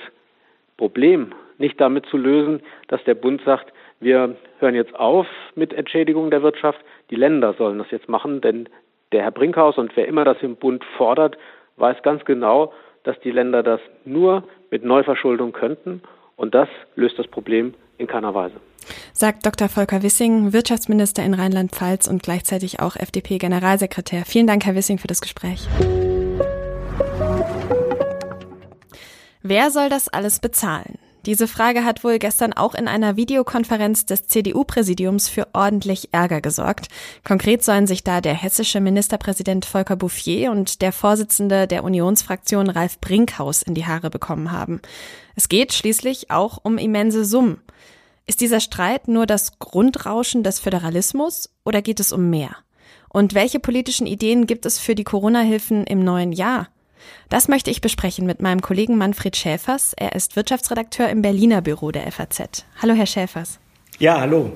Problem 0.76 1.32
nicht 1.58 1.80
damit 1.80 2.06
zu 2.06 2.16
lösen, 2.16 2.62
dass 2.88 3.02
der 3.04 3.14
Bund 3.14 3.40
sagt, 3.44 3.72
wir 4.00 4.36
hören 4.58 4.74
jetzt 4.74 4.94
auf 4.94 5.26
mit 5.54 5.72
Entschädigung 5.72 6.30
der 6.30 6.42
Wirtschaft, 6.42 6.80
die 7.10 7.16
Länder 7.16 7.54
sollen 7.54 7.78
das 7.78 7.90
jetzt 7.90 8.08
machen, 8.08 8.40
denn 8.40 8.68
der 9.12 9.22
Herr 9.22 9.30
Brinkhaus 9.30 9.78
und 9.78 9.96
wer 9.96 10.08
immer 10.08 10.24
das 10.24 10.42
im 10.42 10.56
Bund 10.56 10.84
fordert, 10.96 11.38
weiß 11.76 12.02
ganz 12.02 12.24
genau, 12.24 12.72
dass 13.04 13.18
die 13.20 13.30
Länder 13.30 13.62
das 13.62 13.80
nur 14.04 14.42
mit 14.70 14.84
Neuverschuldung 14.84 15.52
könnten 15.52 16.02
und 16.36 16.54
das 16.54 16.68
löst 16.94 17.18
das 17.18 17.28
Problem 17.28 17.74
in 17.98 18.06
keiner 18.06 18.34
Weise. 18.34 18.56
Sagt 19.12 19.44
Dr. 19.44 19.68
Volker 19.68 20.02
Wissing, 20.02 20.52
Wirtschaftsminister 20.52 21.24
in 21.24 21.34
Rheinland-Pfalz 21.34 22.06
und 22.06 22.22
gleichzeitig 22.22 22.80
auch 22.80 22.96
FDP-Generalsekretär. 22.96 24.24
Vielen 24.24 24.46
Dank, 24.46 24.64
Herr 24.64 24.74
Wissing, 24.74 24.98
für 24.98 25.08
das 25.08 25.20
Gespräch. 25.20 25.66
Wer 29.42 29.70
soll 29.70 29.88
das 29.88 30.08
alles 30.08 30.40
bezahlen? 30.40 30.98
Diese 31.26 31.48
Frage 31.48 31.84
hat 31.84 32.04
wohl 32.04 32.20
gestern 32.20 32.52
auch 32.52 32.76
in 32.76 32.86
einer 32.86 33.16
Videokonferenz 33.16 34.06
des 34.06 34.28
CDU-Präsidiums 34.28 35.28
für 35.28 35.48
ordentlich 35.52 36.10
Ärger 36.12 36.40
gesorgt. 36.40 36.86
Konkret 37.24 37.64
sollen 37.64 37.88
sich 37.88 38.04
da 38.04 38.20
der 38.20 38.34
hessische 38.34 38.80
Ministerpräsident 38.80 39.64
Volker 39.64 39.96
Bouffier 39.96 40.52
und 40.52 40.82
der 40.82 40.92
Vorsitzende 40.92 41.66
der 41.66 41.82
Unionsfraktion 41.82 42.70
Ralf 42.70 43.00
Brinkhaus 43.00 43.62
in 43.62 43.74
die 43.74 43.86
Haare 43.86 44.08
bekommen 44.08 44.52
haben. 44.52 44.80
Es 45.34 45.48
geht 45.48 45.72
schließlich 45.72 46.30
auch 46.30 46.60
um 46.62 46.78
immense 46.78 47.24
Summen. 47.24 47.60
Ist 48.26 48.40
dieser 48.40 48.60
Streit 48.60 49.08
nur 49.08 49.26
das 49.26 49.58
Grundrauschen 49.58 50.44
des 50.44 50.60
Föderalismus 50.60 51.50
oder 51.64 51.82
geht 51.82 51.98
es 51.98 52.12
um 52.12 52.30
mehr? 52.30 52.54
Und 53.08 53.34
welche 53.34 53.58
politischen 53.58 54.06
Ideen 54.06 54.46
gibt 54.46 54.64
es 54.64 54.78
für 54.78 54.94
die 54.94 55.04
Corona-Hilfen 55.04 55.84
im 55.84 56.04
neuen 56.04 56.30
Jahr? 56.30 56.68
Das 57.28 57.48
möchte 57.48 57.70
ich 57.70 57.80
besprechen 57.80 58.26
mit 58.26 58.40
meinem 58.40 58.60
Kollegen 58.60 58.96
Manfred 58.96 59.36
Schäfers. 59.36 59.92
Er 59.94 60.14
ist 60.14 60.36
Wirtschaftsredakteur 60.36 61.08
im 61.08 61.22
Berliner 61.22 61.62
Büro 61.62 61.90
der 61.90 62.10
FAZ. 62.10 62.64
Hallo, 62.80 62.94
Herr 62.94 63.06
Schäfers. 63.06 63.58
Ja, 63.98 64.20
hallo. 64.20 64.52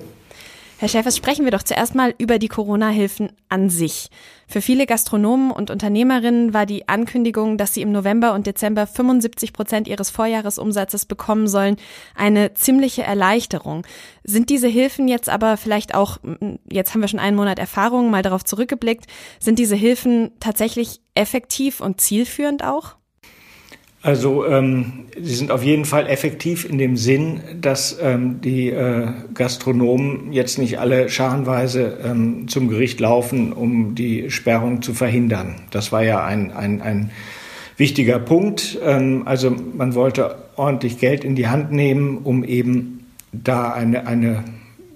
Herr 0.81 0.89
Schäfers, 0.89 1.15
sprechen 1.15 1.45
wir 1.45 1.51
doch 1.51 1.63
zuerst 1.63 1.95
mal 1.95 2.15
über 2.17 2.39
die 2.39 2.49
Corona-Hilfen 2.49 3.33
an 3.51 3.69
sich. 3.69 4.09
Für 4.49 4.63
viele 4.63 4.87
Gastronomen 4.87 5.51
und 5.51 5.71
Unternehmerinnen 5.71 6.55
war 6.55 6.65
die 6.65 6.89
Ankündigung, 6.89 7.59
dass 7.59 7.75
sie 7.75 7.83
im 7.83 7.93
November 7.93 8.33
und 8.33 8.47
Dezember 8.47 8.87
75 8.87 9.53
Prozent 9.53 9.89
ihres 9.89 10.09
Vorjahresumsatzes 10.09 11.05
bekommen 11.05 11.49
sollen, 11.49 11.77
eine 12.15 12.55
ziemliche 12.55 13.03
Erleichterung. 13.03 13.87
Sind 14.25 14.49
diese 14.49 14.69
Hilfen 14.69 15.07
jetzt 15.07 15.29
aber 15.29 15.59
vielleicht 15.59 15.95
auch, 15.95 16.17
jetzt 16.73 16.95
haben 16.95 17.03
wir 17.03 17.09
schon 17.09 17.21
einen 17.21 17.37
Monat 17.37 17.59
Erfahrung, 17.59 18.09
mal 18.09 18.23
darauf 18.23 18.43
zurückgeblickt, 18.43 19.05
sind 19.39 19.59
diese 19.59 19.77
Hilfen 19.77 20.33
tatsächlich 20.41 21.03
effektiv 21.15 21.83
und 21.83 22.01
zielführend 22.01 22.65
auch? 22.65 22.97
Also 24.03 24.47
ähm, 24.47 25.05
sie 25.21 25.35
sind 25.35 25.51
auf 25.51 25.63
jeden 25.63 25.85
Fall 25.85 26.07
effektiv 26.07 26.65
in 26.65 26.79
dem 26.79 26.97
Sinn, 26.97 27.41
dass 27.61 27.99
ähm, 28.01 28.41
die 28.41 28.71
äh, 28.71 29.09
Gastronomen 29.35 30.33
jetzt 30.33 30.59
nicht 30.59 30.79
alle 30.79 31.11
scharenweise 31.11 31.99
ähm, 32.03 32.49
zum 32.49 32.69
Gericht 32.69 32.99
laufen, 32.99 33.53
um 33.53 33.95
die 33.95 34.31
Sperrung 34.31 34.81
zu 34.81 34.95
verhindern. 34.95 35.57
Das 35.71 35.93
war 35.93 36.03
ja 36.03 36.25
ein, 36.25 36.51
ein, 36.51 36.81
ein 36.81 37.11
wichtiger 37.77 38.19
Punkt. 38.19 38.79
Ähm, 38.83 39.23
also 39.27 39.51
man 39.51 39.95
wollte 39.95 40.37
ordentlich 40.57 40.99
Geld 40.99 41.23
in 41.23 41.37
die 41.37 41.49
Hand 41.49 41.71
nehmen, 41.71 42.19
um 42.25 42.43
eben 42.43 43.07
da 43.33 43.71
eine, 43.73 44.07
eine 44.07 44.45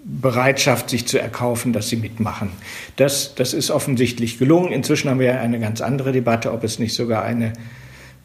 Bereitschaft, 0.05 0.89
sich 0.89 1.07
zu 1.07 1.19
erkaufen, 1.19 1.75
dass 1.75 1.91
sie 1.91 1.97
mitmachen. 1.97 2.51
Das, 2.97 3.35
das 3.35 3.53
ist 3.53 3.71
offensichtlich 3.71 4.39
gelungen. 4.39 4.73
Inzwischen 4.73 5.11
haben 5.11 5.19
wir 5.19 5.27
ja 5.27 5.41
eine 5.41 5.61
ganz 5.61 5.83
andere 5.83 6.13
Debatte, 6.13 6.53
ob 6.53 6.65
es 6.65 6.79
nicht 6.79 6.95
sogar 6.95 7.23
eine 7.23 7.53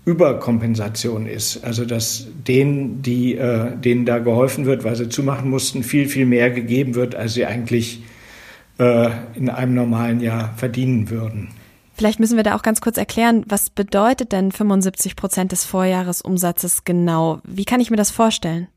Überkompensation 0.06 1.26
ist. 1.28 1.64
Also 1.64 1.86
dass 1.86 2.28
denen, 2.48 3.02
die, 3.02 3.36
äh, 3.36 3.76
denen 3.78 4.06
da 4.06 4.20
geholfen 4.20 4.66
wird, 4.66 4.84
weil 4.84 4.96
sie 4.96 5.10
zumachen 5.10 5.50
mussten, 5.50 5.84
viel, 5.84 6.08
viel 6.08 6.26
mehr 6.26 6.50
gegeben 6.50 6.96
wird, 6.96 7.16
als 7.16 7.34
sie 7.34 7.46
eigentlich 7.46 8.04
äh, 8.80 9.10
in 9.36 9.50
einem 9.50 9.76
normalen 9.76 10.20
Jahr 10.22 10.54
verdienen 10.58 11.10
würden. 11.10 11.50
Vielleicht 11.94 12.22
müssen 12.22 12.38
wir 12.38 12.44
da 12.44 12.56
auch 12.56 12.62
ganz 12.62 12.80
kurz 12.80 12.98
erklären, 12.98 13.44
was 13.50 13.70
bedeutet 13.70 14.32
denn 14.32 14.54
75 14.54 15.18
Prozent 15.18 15.52
des 15.52 15.66
Vorjahresumsatzes 15.66 16.86
genau? 16.86 17.42
Wie 17.44 17.66
kann 17.66 17.82
ich 17.82 17.92
mir 17.92 17.98
das 17.98 18.10
vorstellen? 18.10 18.70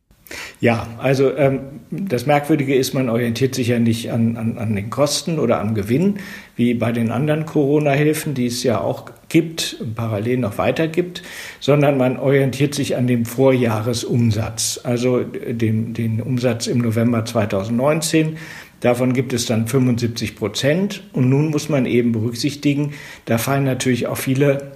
Ja, 0.60 0.86
also 0.98 1.36
ähm, 1.36 1.60
das 1.90 2.26
Merkwürdige 2.26 2.74
ist, 2.74 2.94
man 2.94 3.08
orientiert 3.08 3.54
sich 3.54 3.68
ja 3.68 3.78
nicht 3.78 4.10
an, 4.10 4.36
an, 4.36 4.58
an 4.58 4.74
den 4.74 4.90
Kosten 4.90 5.38
oder 5.38 5.60
am 5.60 5.74
Gewinn, 5.74 6.18
wie 6.56 6.74
bei 6.74 6.92
den 6.92 7.10
anderen 7.10 7.46
Corona-Hilfen, 7.46 8.34
die 8.34 8.46
es 8.46 8.62
ja 8.62 8.80
auch 8.80 9.06
gibt, 9.28 9.76
parallel 9.94 10.38
noch 10.38 10.58
weiter 10.58 10.88
gibt, 10.88 11.22
sondern 11.60 11.96
man 11.96 12.18
orientiert 12.18 12.74
sich 12.74 12.96
an 12.96 13.06
dem 13.06 13.24
Vorjahresumsatz, 13.24 14.80
also 14.84 15.20
dem, 15.22 15.94
den 15.94 16.20
Umsatz 16.20 16.66
im 16.66 16.78
November 16.78 17.24
2019. 17.24 18.36
Davon 18.82 19.12
gibt 19.12 19.32
es 19.32 19.46
dann 19.46 19.68
75 19.68 20.34
Prozent. 20.34 21.04
Und 21.12 21.30
nun 21.30 21.50
muss 21.50 21.68
man 21.68 21.86
eben 21.86 22.12
berücksichtigen, 22.12 22.94
da 23.24 23.38
fallen 23.38 23.64
natürlich 23.64 24.08
auch 24.08 24.16
viele 24.16 24.72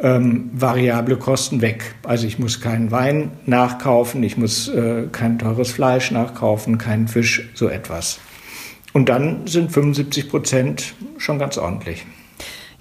ähm, 0.00 0.50
variable 0.52 1.16
Kosten 1.16 1.60
weg. 1.60 1.94
Also 2.02 2.26
ich 2.26 2.38
muss 2.38 2.60
keinen 2.60 2.90
Wein 2.90 3.32
nachkaufen, 3.46 4.22
ich 4.22 4.36
muss 4.36 4.68
äh, 4.68 5.08
kein 5.10 5.38
teures 5.38 5.70
Fleisch 5.70 6.10
nachkaufen, 6.10 6.78
keinen 6.78 7.08
Fisch, 7.08 7.48
so 7.54 7.68
etwas. 7.68 8.18
Und 8.92 9.08
dann 9.08 9.46
sind 9.46 9.72
75 9.72 10.30
Prozent 10.30 10.94
schon 11.18 11.38
ganz 11.38 11.58
ordentlich. 11.58 12.04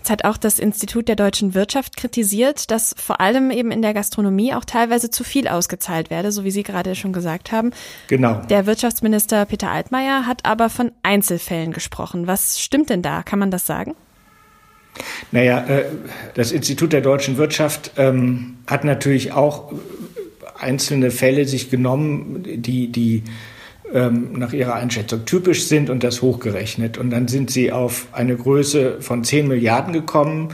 Jetzt 0.05 0.11
hat 0.11 0.23
auch 0.23 0.37
das 0.37 0.59
Institut 0.59 1.07
der 1.07 1.15
deutschen 1.15 1.55
Wirtschaft 1.55 1.97
kritisiert, 1.97 2.69
dass 2.69 2.93
vor 2.95 3.21
allem 3.21 3.49
eben 3.49 3.71
in 3.71 3.81
der 3.81 3.95
Gastronomie 3.95 4.53
auch 4.53 4.63
teilweise 4.63 5.09
zu 5.09 5.23
viel 5.23 5.47
ausgezahlt 5.47 6.11
werde, 6.11 6.31
so 6.31 6.43
wie 6.43 6.51
Sie 6.51 6.61
gerade 6.61 6.93
schon 6.93 7.11
gesagt 7.11 7.51
haben. 7.51 7.71
Genau. 8.07 8.35
Der 8.51 8.67
Wirtschaftsminister 8.67 9.45
Peter 9.45 9.71
Altmaier 9.71 10.27
hat 10.27 10.45
aber 10.45 10.69
von 10.69 10.91
Einzelfällen 11.01 11.73
gesprochen. 11.73 12.27
Was 12.27 12.61
stimmt 12.61 12.91
denn 12.91 13.01
da? 13.01 13.23
Kann 13.23 13.39
man 13.39 13.49
das 13.49 13.65
sagen? 13.65 13.95
Naja, 15.31 15.65
äh, 15.67 15.85
das 16.33 16.51
Institut 16.51 16.93
der 16.93 17.01
deutschen 17.01 17.37
Wirtschaft 17.37 17.91
ähm, 17.97 18.57
hat 18.67 18.83
natürlich 18.83 19.33
auch 19.33 19.73
einzelne 20.57 21.11
Fälle 21.11 21.45
sich 21.45 21.69
genommen, 21.69 22.43
die, 22.43 22.87
die 22.91 23.23
ähm, 23.93 24.33
nach 24.33 24.53
ihrer 24.53 24.75
Einschätzung 24.75 25.25
typisch 25.25 25.65
sind 25.65 25.89
und 25.89 26.03
das 26.03 26.21
hochgerechnet. 26.21 26.97
Und 26.97 27.09
dann 27.09 27.27
sind 27.27 27.51
sie 27.51 27.71
auf 27.71 28.07
eine 28.11 28.35
Größe 28.35 29.01
von 29.01 29.23
10 29.23 29.47
Milliarden 29.47 29.93
gekommen 29.93 30.49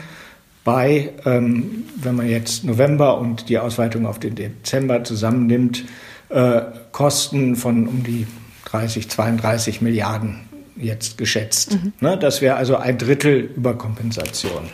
bei, 0.64 1.14
ähm, 1.26 1.86
wenn 1.96 2.16
man 2.16 2.30
jetzt 2.30 2.64
November 2.64 3.20
und 3.20 3.50
die 3.50 3.58
Ausweitung 3.58 4.06
auf 4.06 4.20
den 4.20 4.36
Dezember 4.36 5.04
zusammennimmt, 5.04 5.86
äh, 6.30 6.62
Kosten 6.92 7.56
von 7.56 7.88
um 7.88 8.04
die 8.04 8.28
30, 8.66 9.10
32 9.10 9.82
Milliarden 9.82 10.51
jetzt 10.82 11.18
geschätzt. 11.18 11.74
Mhm. 11.74 11.94
Ne, 12.00 12.18
das 12.18 12.42
wäre 12.42 12.56
also 12.56 12.76
ein 12.76 12.98
Drittel 12.98 13.50
Überkompensation. 13.56 14.70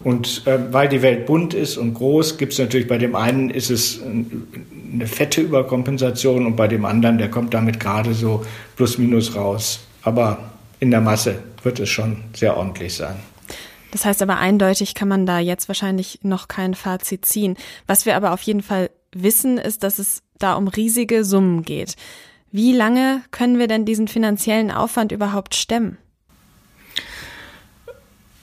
Und 0.00 0.46
äh, 0.46 0.72
weil 0.72 0.88
die 0.88 1.00
Welt 1.02 1.26
bunt 1.26 1.54
ist 1.54 1.78
und 1.78 1.94
groß, 1.94 2.36
gibt 2.36 2.52
es 2.52 2.58
natürlich 2.58 2.86
bei 2.86 2.98
dem 2.98 3.14
einen 3.14 3.50
ist 3.50 3.70
es 3.70 4.00
eine 4.02 5.06
fette 5.06 5.40
Überkompensation 5.40 6.46
und 6.46 6.56
bei 6.56 6.68
dem 6.68 6.84
anderen, 6.84 7.18
der 7.18 7.30
kommt 7.30 7.54
damit 7.54 7.80
gerade 7.80 8.12
so 8.12 8.44
plus 8.76 8.98
minus 8.98 9.34
raus. 9.34 9.80
Aber 10.02 10.38
in 10.80 10.90
der 10.90 11.00
Masse 11.00 11.42
wird 11.62 11.80
es 11.80 11.88
schon 11.88 12.18
sehr 12.34 12.56
ordentlich 12.56 12.94
sein. 12.94 13.16
Das 13.90 14.04
heißt 14.04 14.20
aber 14.20 14.36
eindeutig 14.36 14.94
kann 14.94 15.08
man 15.08 15.24
da 15.24 15.38
jetzt 15.38 15.68
wahrscheinlich 15.68 16.20
noch 16.22 16.48
kein 16.48 16.74
Fazit 16.74 17.24
ziehen. 17.24 17.56
Was 17.86 18.04
wir 18.04 18.16
aber 18.16 18.32
auf 18.32 18.42
jeden 18.42 18.62
Fall 18.62 18.90
wissen, 19.12 19.56
ist, 19.56 19.82
dass 19.82 19.98
es 19.98 20.22
da 20.38 20.54
um 20.54 20.68
riesige 20.68 21.24
Summen 21.24 21.62
geht. 21.62 21.96
Wie 22.52 22.72
lange 22.72 23.22
können 23.30 23.58
wir 23.58 23.66
denn 23.66 23.84
diesen 23.84 24.08
finanziellen 24.08 24.70
Aufwand 24.70 25.12
überhaupt 25.12 25.54
stemmen? 25.54 25.98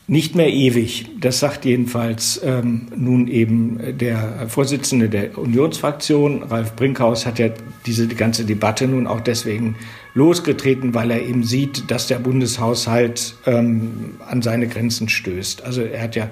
Nicht 0.06 0.36
mehr 0.36 0.52
ewig. 0.52 1.08
Das 1.22 1.40
sagt 1.40 1.64
jedenfalls 1.64 2.42
ähm, 2.44 2.88
nun 2.94 3.30
eben 3.30 3.98
der 3.98 4.50
Vorsitzende 4.50 5.08
der 5.08 5.38
Unionsfraktion. 5.38 6.44
Ralf 6.44 6.76
Brinkhaus 6.76 7.26
hat 7.26 7.40
ja 7.40 7.50
diese 7.86 8.10
ganze 8.10 8.44
Debatte 8.44 8.86
nun 8.86 9.08
auch 9.08 9.22
deswegen 9.22 9.78
losgetreten, 10.14 10.94
weil 10.94 11.10
er 11.10 11.22
eben 11.22 11.44
sieht, 11.44 11.90
dass 11.90 12.08
der 12.08 12.20
Bundeshaushalt 12.20 13.36
ähm, 13.46 14.16
an 14.28 14.42
seine 14.42 14.68
Grenzen 14.68 15.08
stößt. 15.08 15.64
Also 15.64 15.82
er 15.82 16.02
hat 16.02 16.18
ja, 16.18 16.30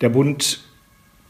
der 0.00 0.08
Bund 0.08 0.64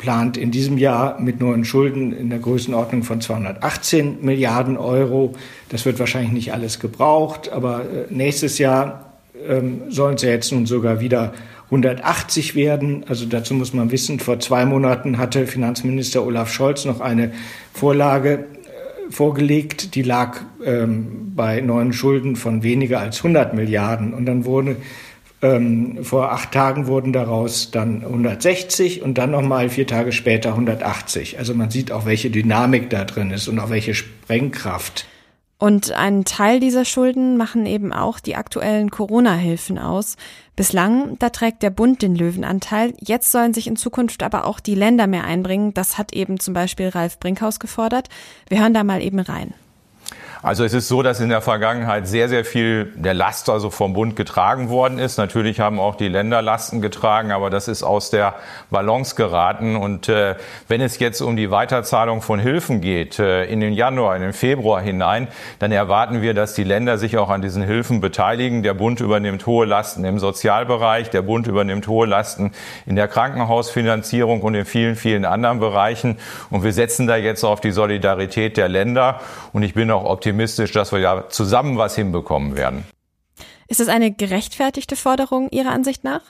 plant 0.05 0.37
in 0.37 0.51
diesem 0.51 0.77
Jahr 0.77 1.19
mit 1.19 1.41
neuen 1.41 1.65
Schulden 1.65 2.13
in 2.13 2.29
der 2.29 2.39
Größenordnung 2.39 3.05
von 3.05 3.23
218 3.23 4.19
Milliarden 4.21 4.77
Euro. 4.77 5.33
Das 5.71 5.87
wird 5.87 5.99
wahrscheinlich 5.99 6.33
nicht 6.33 6.53
alles 6.53 6.79
gebraucht, 6.79 7.51
aber 7.51 7.81
äh, 7.81 7.85
nächstes 8.11 8.59
Jahr 8.59 9.15
ähm, 9.49 9.81
sollen 9.89 10.17
es 10.17 10.23
ja 10.23 10.29
jetzt 10.29 10.53
nun 10.53 10.67
sogar 10.67 11.01
wieder 11.01 11.33
180 11.67 12.55
werden. 12.55 13.07
Also 13.09 13.25
dazu 13.25 13.55
muss 13.55 13.73
man 13.73 13.91
wissen, 13.93 14.21
vor 14.21 14.39
zwei 14.41 14.67
Monaten 14.67 15.17
hatte 15.17 15.47
Finanzminister 15.47 16.23
Olaf 16.23 16.53
Scholz 16.53 16.85
noch 16.85 17.01
eine 17.01 17.33
Vorlage 17.73 18.41
äh, 18.41 19.11
vorgelegt, 19.11 19.95
die 19.95 20.03
lag 20.03 20.43
ähm, 20.67 21.33
bei 21.35 21.63
neuen 21.63 21.95
Schulden 21.95 22.37
von 22.37 22.63
weniger 22.63 23.01
als 23.01 23.17
100 23.25 23.55
Milliarden. 23.55 24.13
Und 24.13 24.27
dann 24.27 24.45
wurde 24.45 24.77
ähm, 25.45 26.03
vor 26.03 26.33
acht 26.33 26.53
Tagen 26.53 26.87
wurden 26.87 27.13
daraus 27.13 27.71
dann 27.71 28.03
160 28.03 29.03
und 29.03 29.19
dann 29.19 29.31
nochmal 29.31 29.69
vier 29.69 29.87
Tage 29.87 30.13
später 30.13 30.51
180. 30.51 31.39
Also 31.39 31.55
man 31.55 31.71
sieht 31.71 31.93
auch, 31.93 32.07
welche 32.07 32.31
Dynamik 32.31 32.89
da 32.91 33.05
drin 33.05 33.31
ist 33.31 33.47
und 33.49 33.59
auch 33.59 33.71
welche 33.71 33.95
Sprengkraft. 33.95 35.07
Und 35.59 35.93
einen 35.93 36.25
Teil 36.25 36.61
dieser 36.61 36.85
Schulden 36.85 37.37
machen 37.37 37.65
eben 37.65 37.93
auch 37.93 38.21
die 38.21 38.37
aktuellen 38.37 38.91
Corona-Hilfen 38.91 39.79
aus. 39.79 40.17
Bislang, 40.57 41.17
da 41.19 41.31
trägt 41.31 41.63
der 41.63 41.71
Bund 41.71 42.03
den 42.03 42.17
Löwenanteil. 42.17 42.95
Jetzt 43.01 43.31
sollen 43.31 43.55
sich 43.55 43.67
in 43.67 43.77
Zukunft 43.77 44.23
aber 44.23 44.47
auch 44.47 44.61
die 44.61 44.75
Länder 44.75 45.07
mehr 45.07 45.25
einbringen. 45.25 45.73
Das 45.73 45.97
hat 45.97 46.13
eben 46.13 46.41
zum 46.41 46.55
Beispiel 46.55 46.89
Ralf 46.89 47.21
Brinkhaus 47.21 47.61
gefordert. 47.61 48.09
Wir 48.49 48.61
hören 48.61 48.75
da 48.75 48.83
mal 48.83 49.03
eben 49.03 49.21
rein. 49.21 49.55
Also 50.45 50.63
es 50.63 50.75
ist 50.75 50.89
so, 50.89 51.03
dass 51.03 51.21
in 51.21 51.31
der 51.31 51.41
Vergangenheit 51.41 52.07
sehr, 52.07 52.29
sehr 52.29 52.45
viel 52.45 52.93
der 52.97 53.15
Last 53.15 53.49
also 53.49 53.71
vom 53.71 53.95
Bund 53.95 54.15
getragen 54.15 54.69
worden 54.69 54.99
ist. 54.99 55.17
Natürlich 55.17 55.59
haben 55.59 55.81
auch 55.81 55.95
die 55.95 56.09
Länder 56.09 56.43
Lasten 56.43 56.83
getragen, 56.83 57.33
aber 57.33 57.49
das 57.49 57.67
ist 57.67 57.83
aus 57.83 58.11
der 58.11 58.35
Balance 58.69 59.15
geraten. 59.15 59.75
Und 59.75 60.11
äh, 60.11 60.35
wenn 60.69 60.83
es 60.83 60.99
jetzt 60.99 61.23
um 61.23 61.37
die 61.37 61.51
Weiterzahlung 61.51 62.21
von 62.21 62.39
Hilfen 62.39 62.83
geht, 62.83 63.19
äh, 63.19 63.47
in 63.47 63.61
den 63.61 63.73
Januar, 63.73 64.17
in 64.17 64.21
den 64.21 64.35
Februar 64.35 64.83
hinein, 64.83 65.29
dann 65.61 65.73
erwarten 65.73 66.21
wir, 66.21 66.35
dass 66.35 66.53
die 66.53 66.65
Länder 66.65 66.99
sich 66.99 67.17
auch 67.17 67.31
an 67.31 67.41
diesen 67.41 67.63
Hilfen 67.63 68.03
beteiligen. 68.03 68.63
Der 68.63 68.75
Bund 68.75 69.01
übernimmt 69.01 69.47
hohe 69.47 69.65
Lasten 69.65 70.05
im 70.05 70.19
Sozialbereich, 70.19 71.09
der 71.09 71.23
Bund 71.23 71.47
übernimmt 71.47 71.89
hohe 71.89 72.07
Lasten 72.07 72.53
in 72.85 72.97
der 72.97 73.09
Krankenhausfinanzierung 73.09 74.43
und 74.43 74.55
in 74.55 74.67
vielen, 74.67 74.97
vielen 74.97 75.25
anderen 75.25 75.59
Bereichen. 75.59 76.19
Und 76.51 76.65
wir 76.65 76.75
setzen 76.75 77.07
da 77.07 77.17
jetzt 77.17 77.45
auf 77.45 77.63
die 77.63 77.71
Solidarität 77.71 78.59
der 78.59 78.69
Länder. 78.69 79.23
Und 79.55 79.63
ich 79.63 79.73
bin 79.73 79.91
auch 79.91 80.05
optimistisch, 80.05 80.34
optimistisch, 80.35 80.73
dass 80.73 80.91
wir 80.91 80.99
ja 80.99 81.29
zusammen 81.29 81.79
was 81.79 81.95
hinbekommen 81.95 82.57
werden. 82.57 82.83
Ist 83.69 83.81
das 83.81 83.89
eine 83.89 84.11
gerechtfertigte 84.11 84.97
Forderung 84.97 85.49
Ihrer 85.51 85.71
Ansicht 85.71 86.03
nach? 86.03 86.23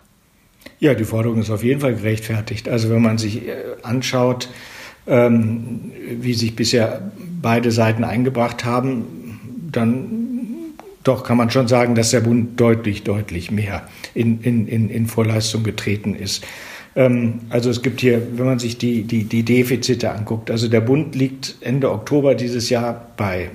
Ja, 0.79 0.95
die 0.95 1.05
Forderung 1.05 1.40
ist 1.40 1.51
auf 1.51 1.64
jeden 1.64 1.81
Fall 1.81 1.95
gerechtfertigt. 1.95 2.69
Also 2.69 2.90
wenn 2.90 3.01
man 3.03 3.19
sich 3.19 3.49
äh, 3.49 3.57
anschaut, 3.83 4.49
ähm, 5.07 5.93
wie 6.21 6.35
sich 6.35 6.55
bisher 6.55 7.11
beide 7.40 7.71
Seiten 7.71 8.05
eingebracht 8.05 8.64
haben, 8.64 9.71
dann 9.73 10.11
doch 11.03 11.25
kann 11.25 11.37
man 11.37 11.51
schon 11.51 11.69
sagen, 11.69 11.95
dass 11.95 12.11
der 12.11 12.21
Bund 12.21 12.61
deutlich, 12.61 13.05
deutlich 13.05 13.51
mehr 13.51 13.87
in, 14.14 14.40
in, 14.43 14.67
in, 14.69 14.90
in 14.90 15.07
Vorleistung 15.07 15.62
getreten 15.62 16.14
ist. 16.14 16.45
Ähm, 16.95 17.40
also 17.51 17.71
es 17.71 17.83
gibt 17.83 18.01
hier, 18.01 18.23
wenn 18.37 18.47
man 18.47 18.59
sich 18.59 18.79
die, 18.79 19.03
die, 19.03 19.25
die 19.25 19.43
Defizite 19.43 20.12
anguckt, 20.12 20.51
also 20.51 20.69
der 20.69 20.81
Bund 20.81 21.14
liegt 21.14 21.57
Ende 21.61 21.90
Oktober 21.90 22.35
dieses 22.35 22.71
Jahr 22.71 23.09
bei 23.17 23.51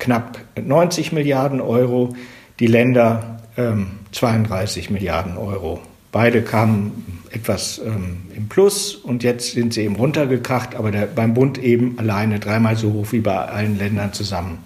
knapp 0.00 0.40
90 0.60 1.12
Milliarden 1.12 1.60
Euro, 1.60 2.14
die 2.58 2.66
Länder 2.66 3.40
ähm, 3.56 3.92
32 4.12 4.90
Milliarden 4.90 5.36
Euro. 5.36 5.80
Beide 6.12 6.42
kamen 6.42 7.22
etwas 7.30 7.78
ähm, 7.78 8.22
im 8.34 8.48
Plus 8.48 8.96
und 8.96 9.22
jetzt 9.22 9.52
sind 9.52 9.72
sie 9.72 9.82
eben 9.82 9.94
runtergekracht, 9.94 10.74
aber 10.74 10.90
der, 10.90 11.06
beim 11.06 11.34
Bund 11.34 11.58
eben 11.58 11.98
alleine 11.98 12.40
dreimal 12.40 12.76
so 12.76 12.92
hoch 12.92 13.12
wie 13.12 13.20
bei 13.20 13.36
allen 13.36 13.78
Ländern 13.78 14.12
zusammen. 14.12 14.58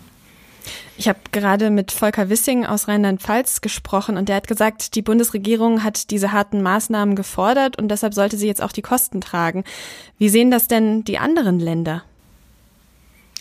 Ich 0.96 1.08
habe 1.08 1.18
gerade 1.32 1.70
mit 1.70 1.90
Volker 1.90 2.30
Wissing 2.30 2.64
aus 2.64 2.86
Rheinland-Pfalz 2.86 3.60
gesprochen 3.60 4.16
und 4.16 4.28
der 4.28 4.36
hat 4.36 4.46
gesagt, 4.46 4.94
die 4.94 5.02
Bundesregierung 5.02 5.82
hat 5.82 6.10
diese 6.10 6.30
harten 6.32 6.62
Maßnahmen 6.62 7.16
gefordert 7.16 7.76
und 7.76 7.88
deshalb 7.88 8.14
sollte 8.14 8.36
sie 8.36 8.46
jetzt 8.46 8.62
auch 8.62 8.72
die 8.72 8.82
Kosten 8.82 9.20
tragen. 9.20 9.64
Wie 10.18 10.28
sehen 10.28 10.52
das 10.52 10.68
denn 10.68 11.02
die 11.02 11.18
anderen 11.18 11.58
Länder? 11.58 12.04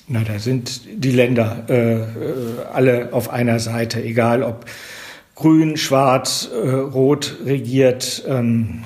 Na, 0.07 0.21
da 0.23 0.37
sind 0.37 0.81
die 0.95 1.11
Länder 1.11 1.63
äh, 1.69 1.93
äh, 1.93 2.05
alle 2.73 3.13
auf 3.13 3.29
einer 3.29 3.59
Seite, 3.59 4.03
egal 4.03 4.43
ob 4.43 4.65
grün, 5.33 5.77
schwarz, 5.77 6.49
äh, 6.51 6.69
rot 6.69 7.37
regiert. 7.45 8.23
Ähm, 8.27 8.83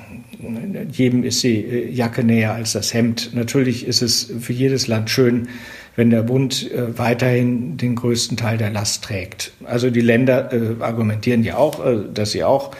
jedem 0.91 1.23
ist 1.23 1.41
die 1.41 1.57
äh, 1.57 1.89
Jacke 1.89 2.23
näher 2.23 2.53
als 2.53 2.73
das 2.73 2.93
Hemd. 2.93 3.31
Natürlich 3.33 3.87
ist 3.87 4.03
es 4.03 4.31
für 4.39 4.53
jedes 4.53 4.87
Land 4.87 5.09
schön, 5.09 5.47
wenn 5.95 6.11
der 6.11 6.21
Bund 6.21 6.71
äh, 6.71 6.95
weiterhin 6.99 7.77
den 7.77 7.95
größten 7.95 8.37
Teil 8.37 8.59
der 8.59 8.69
Last 8.69 9.03
trägt. 9.03 9.53
Also 9.65 9.89
die 9.89 10.01
Länder 10.01 10.51
argumentieren 10.81 11.43
ja 11.43 11.57
auch, 11.57 11.83
dass 12.13 12.31
sie 12.31 12.43
auch 12.43 12.75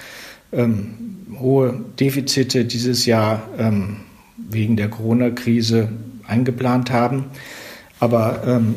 ähm, 0.54 0.93
hohe 1.39 1.84
Defizite 2.00 2.65
dieses 2.65 3.08
Jahr 3.08 3.50
ähm, 3.58 3.97
wegen 4.38 4.76
der 4.76 4.89
Corona-Krise 4.89 5.89
eingeplant 6.28 6.91
haben. 6.91 7.26
Aber 7.99 8.43
ähm, 8.45 8.75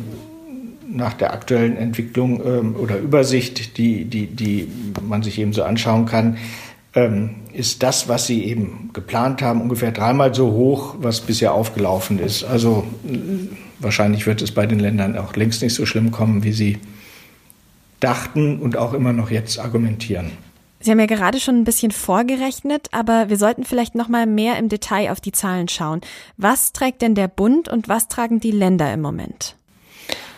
nach 0.88 1.14
der 1.14 1.32
aktuellen 1.32 1.76
Entwicklung 1.76 2.44
ähm, 2.44 2.76
oder 2.76 2.98
Übersicht, 2.98 3.76
die, 3.78 4.04
die, 4.04 4.26
die 4.26 4.68
man 5.02 5.22
sich 5.22 5.38
eben 5.38 5.52
so 5.52 5.62
anschauen 5.62 6.06
kann, 6.06 6.38
ähm, 6.94 7.36
ist 7.52 7.82
das, 7.82 8.08
was 8.08 8.26
sie 8.26 8.44
eben 8.44 8.90
geplant 8.92 9.42
haben, 9.42 9.60
ungefähr 9.60 9.92
dreimal 9.92 10.34
so 10.34 10.50
hoch, 10.52 10.96
was 10.98 11.20
bisher 11.20 11.54
aufgelaufen 11.54 12.18
ist. 12.18 12.44
Also 12.44 12.84
äh, 13.06 13.18
wahrscheinlich 13.78 14.26
wird 14.26 14.42
es 14.42 14.52
bei 14.52 14.66
den 14.66 14.80
Ländern 14.80 15.16
auch 15.16 15.36
längst 15.36 15.62
nicht 15.62 15.74
so 15.74 15.86
schlimm 15.86 16.10
kommen, 16.10 16.42
wie 16.42 16.52
sie 16.52 16.78
dachten 18.00 18.58
und 18.58 18.76
auch 18.76 18.94
immer 18.94 19.12
noch 19.12 19.30
jetzt 19.30 19.58
argumentieren. 19.58 20.32
Sie 20.82 20.90
haben 20.90 20.98
ja 20.98 21.06
gerade 21.06 21.38
schon 21.40 21.56
ein 21.56 21.64
bisschen 21.64 21.92
vorgerechnet, 21.92 22.88
aber 22.92 23.28
wir 23.28 23.36
sollten 23.36 23.64
vielleicht 23.64 23.94
noch 23.94 24.08
mal 24.08 24.24
mehr 24.24 24.58
im 24.58 24.70
Detail 24.70 25.10
auf 25.12 25.20
die 25.20 25.32
Zahlen 25.32 25.68
schauen. 25.68 26.00
Was 26.38 26.72
trägt 26.72 27.02
denn 27.02 27.14
der 27.14 27.28
Bund 27.28 27.68
und 27.68 27.88
was 27.88 28.08
tragen 28.08 28.40
die 28.40 28.50
Länder 28.50 28.90
im 28.90 29.02
Moment? 29.02 29.56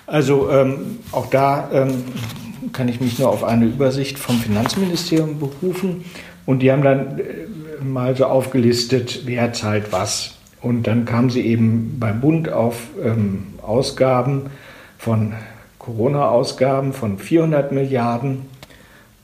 Also 0.08 0.50
ähm, 0.50 0.98
auch 1.12 1.26
da 1.26 1.70
ähm, 1.72 2.04
kann 2.72 2.88
ich 2.88 3.00
mich 3.00 3.20
nur 3.20 3.28
auf 3.28 3.44
eine 3.44 3.66
Übersicht 3.66 4.18
vom 4.18 4.36
Finanzministerium 4.40 5.38
berufen. 5.38 6.04
Und 6.44 6.58
die 6.58 6.72
haben 6.72 6.82
dann 6.82 7.20
äh, 7.20 7.84
mal 7.84 8.16
so 8.16 8.24
aufgelistet, 8.24 9.22
wer 9.26 9.52
zahlt 9.52 9.92
was. 9.92 10.38
Und 10.60 10.88
dann 10.88 11.04
kam 11.04 11.30
sie 11.30 11.42
eben 11.42 11.98
beim 12.00 12.20
Bund 12.20 12.48
auf 12.48 12.88
ähm, 13.00 13.46
Ausgaben 13.62 14.50
von 14.98 15.34
Corona-Ausgaben 15.78 16.92
von 16.92 17.18
400 17.18 17.70
Milliarden 17.70 18.51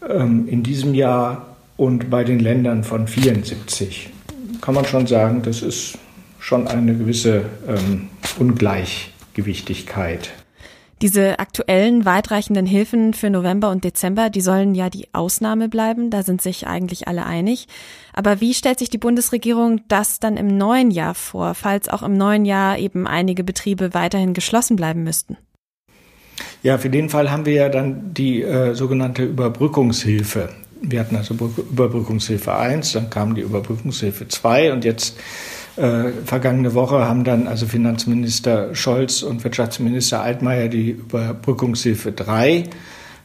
in 0.01 0.63
diesem 0.63 0.95
Jahr 0.95 1.57
und 1.77 2.11
bei 2.11 2.25
den 2.25 2.41
Ländern 2.41 2.85
von 2.85 3.07
74. 3.07 4.11
Kann 4.61 4.75
man 4.75 4.85
schon 4.85 5.07
sagen, 5.07 5.43
das 5.43 5.63
ist 5.63 5.99
schon 6.39 6.69
eine 6.69 6.97
gewisse 6.97 7.45
ähm, 7.67 8.09
Ungleichgewichtigkeit. 8.39 10.31
Diese 11.01 11.39
aktuellen 11.39 12.05
weitreichenden 12.05 12.67
Hilfen 12.67 13.15
für 13.15 13.31
November 13.31 13.71
und 13.71 13.85
Dezember, 13.85 14.31
die 14.31 14.41
sollen 14.41 14.75
ja 14.75 14.91
die 14.91 15.07
Ausnahme 15.15 15.69
bleiben, 15.69 16.11
da 16.11 16.25
sind 16.25 16.43
sich 16.43 16.67
eigentlich 16.67 17.07
alle 17.07 17.25
einig. 17.25 17.69
Aber 18.13 18.41
wie 18.41 18.53
stellt 18.53 18.81
sich 18.81 18.91
die 18.91 18.99
Bundesregierung 18.99 19.83
das 19.87 20.19
dann 20.19 20.37
im 20.37 20.59
neuen 20.59 20.91
Jahr 20.91 21.15
vor, 21.15 21.55
falls 21.55 21.89
auch 21.89 22.03
im 22.03 22.17
neuen 22.17 22.45
Jahr 22.45 22.79
eben 22.79 23.07
einige 23.07 23.45
Betriebe 23.45 23.95
weiterhin 23.95 24.35
geschlossen 24.35 24.75
bleiben 24.75 25.05
müssten? 25.05 25.37
Ja, 26.63 26.79
für 26.79 26.91
den 26.91 27.09
Fall 27.09 27.31
haben 27.31 27.47
wir 27.47 27.53
ja 27.55 27.69
dann 27.69 28.15
die 28.15 28.43
äh, 28.43 28.75
sogenannte 28.75 29.25
Überbrückungshilfe. 29.25 30.49
Wir 30.83 31.01
hatten 31.01 31.17
also 31.17 31.35
Überbrückungshilfe 31.35 32.55
1, 32.55 32.93
dann 32.93 33.11
kam 33.11 33.35
die 33.35 33.43
Überbrückungshilfe 33.43 34.29
2 34.29 34.73
und 34.73 34.85
jetzt 34.85 35.19
äh, 35.77 36.11
vergangene 36.25 36.75
Woche 36.75 37.07
haben 37.07 37.23
dann 37.23 37.47
also 37.47 37.67
Finanzminister 37.67 38.75
Scholz 38.75 39.23
und 39.23 39.45
Wirtschaftsminister 39.45 40.21
Altmaier 40.21 40.69
die 40.69 40.91
Überbrückungshilfe 40.91 42.13
3 42.13 42.65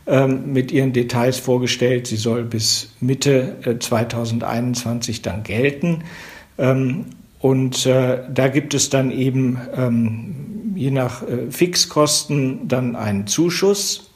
ähm, 0.06 0.54
mit 0.54 0.72
ihren 0.72 0.93
Details 0.93 1.39
vorgestellt. 1.39 2.08
Sie 2.08 2.17
soll 2.17 2.43
bis 2.43 2.91
Mitte 3.00 3.56
äh, 3.63 3.80
2021 3.80 5.24
dann 5.24 5.43
gelten. 5.43 6.04
Ähm, 6.60 7.06
und 7.39 7.86
äh, 7.86 8.19
da 8.32 8.48
gibt 8.50 8.74
es 8.74 8.89
dann 8.89 9.12
eben 9.12 9.60
ähm, 9.76 10.53
je 10.76 10.92
nach 10.92 11.24
äh, 11.24 11.50
Fixkosten 11.50 12.68
dann 12.68 12.96
einen 12.96 13.28
Zuschuss 13.28 14.10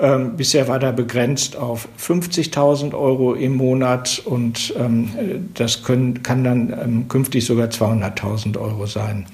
ähm, 0.00 0.36
bisher 0.36 0.66
war 0.66 0.78
da 0.78 0.92
begrenzt 0.92 1.56
auf 1.56 1.86
50.000 1.98 2.94
Euro 2.94 3.34
im 3.34 3.56
Monat 3.56 4.22
und 4.24 4.72
ähm, 4.78 5.50
das 5.52 5.82
können, 5.82 6.22
kann 6.22 6.42
dann 6.42 6.72
ähm, 6.72 7.08
künftig 7.08 7.44
sogar 7.44 7.68
200.000 7.68 8.58
Euro 8.58 8.86
sein. 8.86 9.26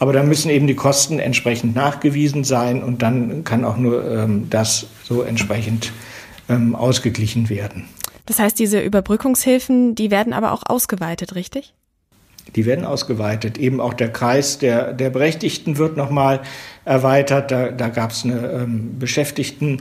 Aber 0.00 0.12
da 0.12 0.24
müssen 0.24 0.50
eben 0.50 0.66
die 0.66 0.74
Kosten 0.74 1.20
entsprechend 1.20 1.76
nachgewiesen 1.76 2.42
sein 2.42 2.82
und 2.82 3.02
dann 3.02 3.44
kann 3.44 3.64
auch 3.64 3.76
nur 3.76 4.28
das 4.48 4.86
so 5.02 5.22
entsprechend 5.22 5.92
ausgeglichen 6.72 7.48
werden. 7.48 7.88
Das 8.26 8.38
heißt, 8.38 8.58
diese 8.60 8.80
Überbrückungshilfen, 8.80 9.96
die 9.96 10.12
werden 10.12 10.32
aber 10.32 10.52
auch 10.52 10.62
ausgeweitet, 10.64 11.34
richtig? 11.34 11.74
Die 12.56 12.66
werden 12.66 12.84
ausgeweitet. 12.84 13.58
Eben 13.58 13.80
auch 13.80 13.94
der 13.94 14.10
Kreis 14.10 14.58
der, 14.58 14.92
der 14.92 15.10
Berechtigten 15.10 15.78
wird 15.78 15.96
nochmal 15.96 16.40
erweitert. 16.84 17.50
Da, 17.50 17.70
da 17.70 17.88
gab 17.88 18.12
es 18.12 18.24
eine 18.24 18.50
ähm, 18.52 18.98
Beschäftigtenzahl 18.98 19.80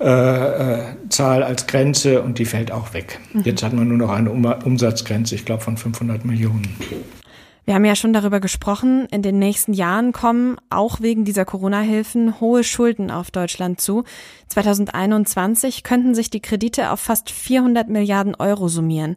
äh, 0.00 1.40
äh, 1.40 1.44
als 1.44 1.66
Grenze 1.66 2.22
und 2.22 2.38
die 2.38 2.44
fällt 2.44 2.72
auch 2.72 2.92
weg. 2.94 3.18
Mhm. 3.32 3.42
Jetzt 3.44 3.62
hat 3.62 3.72
man 3.72 3.88
nur 3.88 3.98
noch 3.98 4.10
eine 4.10 4.30
um 4.30 4.44
Umsatzgrenze, 4.44 5.34
ich 5.34 5.44
glaube, 5.44 5.62
von 5.62 5.76
500 5.76 6.24
Millionen. 6.24 6.76
Wir 7.70 7.74
haben 7.74 7.84
ja 7.84 7.94
schon 7.94 8.12
darüber 8.12 8.40
gesprochen, 8.40 9.06
in 9.12 9.22
den 9.22 9.38
nächsten 9.38 9.74
Jahren 9.74 10.12
kommen 10.12 10.56
auch 10.70 11.00
wegen 11.00 11.24
dieser 11.24 11.44
Corona-Hilfen 11.44 12.40
hohe 12.40 12.64
Schulden 12.64 13.12
auf 13.12 13.30
Deutschland 13.30 13.80
zu. 13.80 14.02
2021 14.48 15.84
könnten 15.84 16.14
sich 16.14 16.30
die 16.30 16.40
Kredite 16.40 16.90
auf 16.90 16.98
fast 16.98 17.30
400 17.30 17.88
Milliarden 17.88 18.34
Euro 18.34 18.66
summieren. 18.66 19.14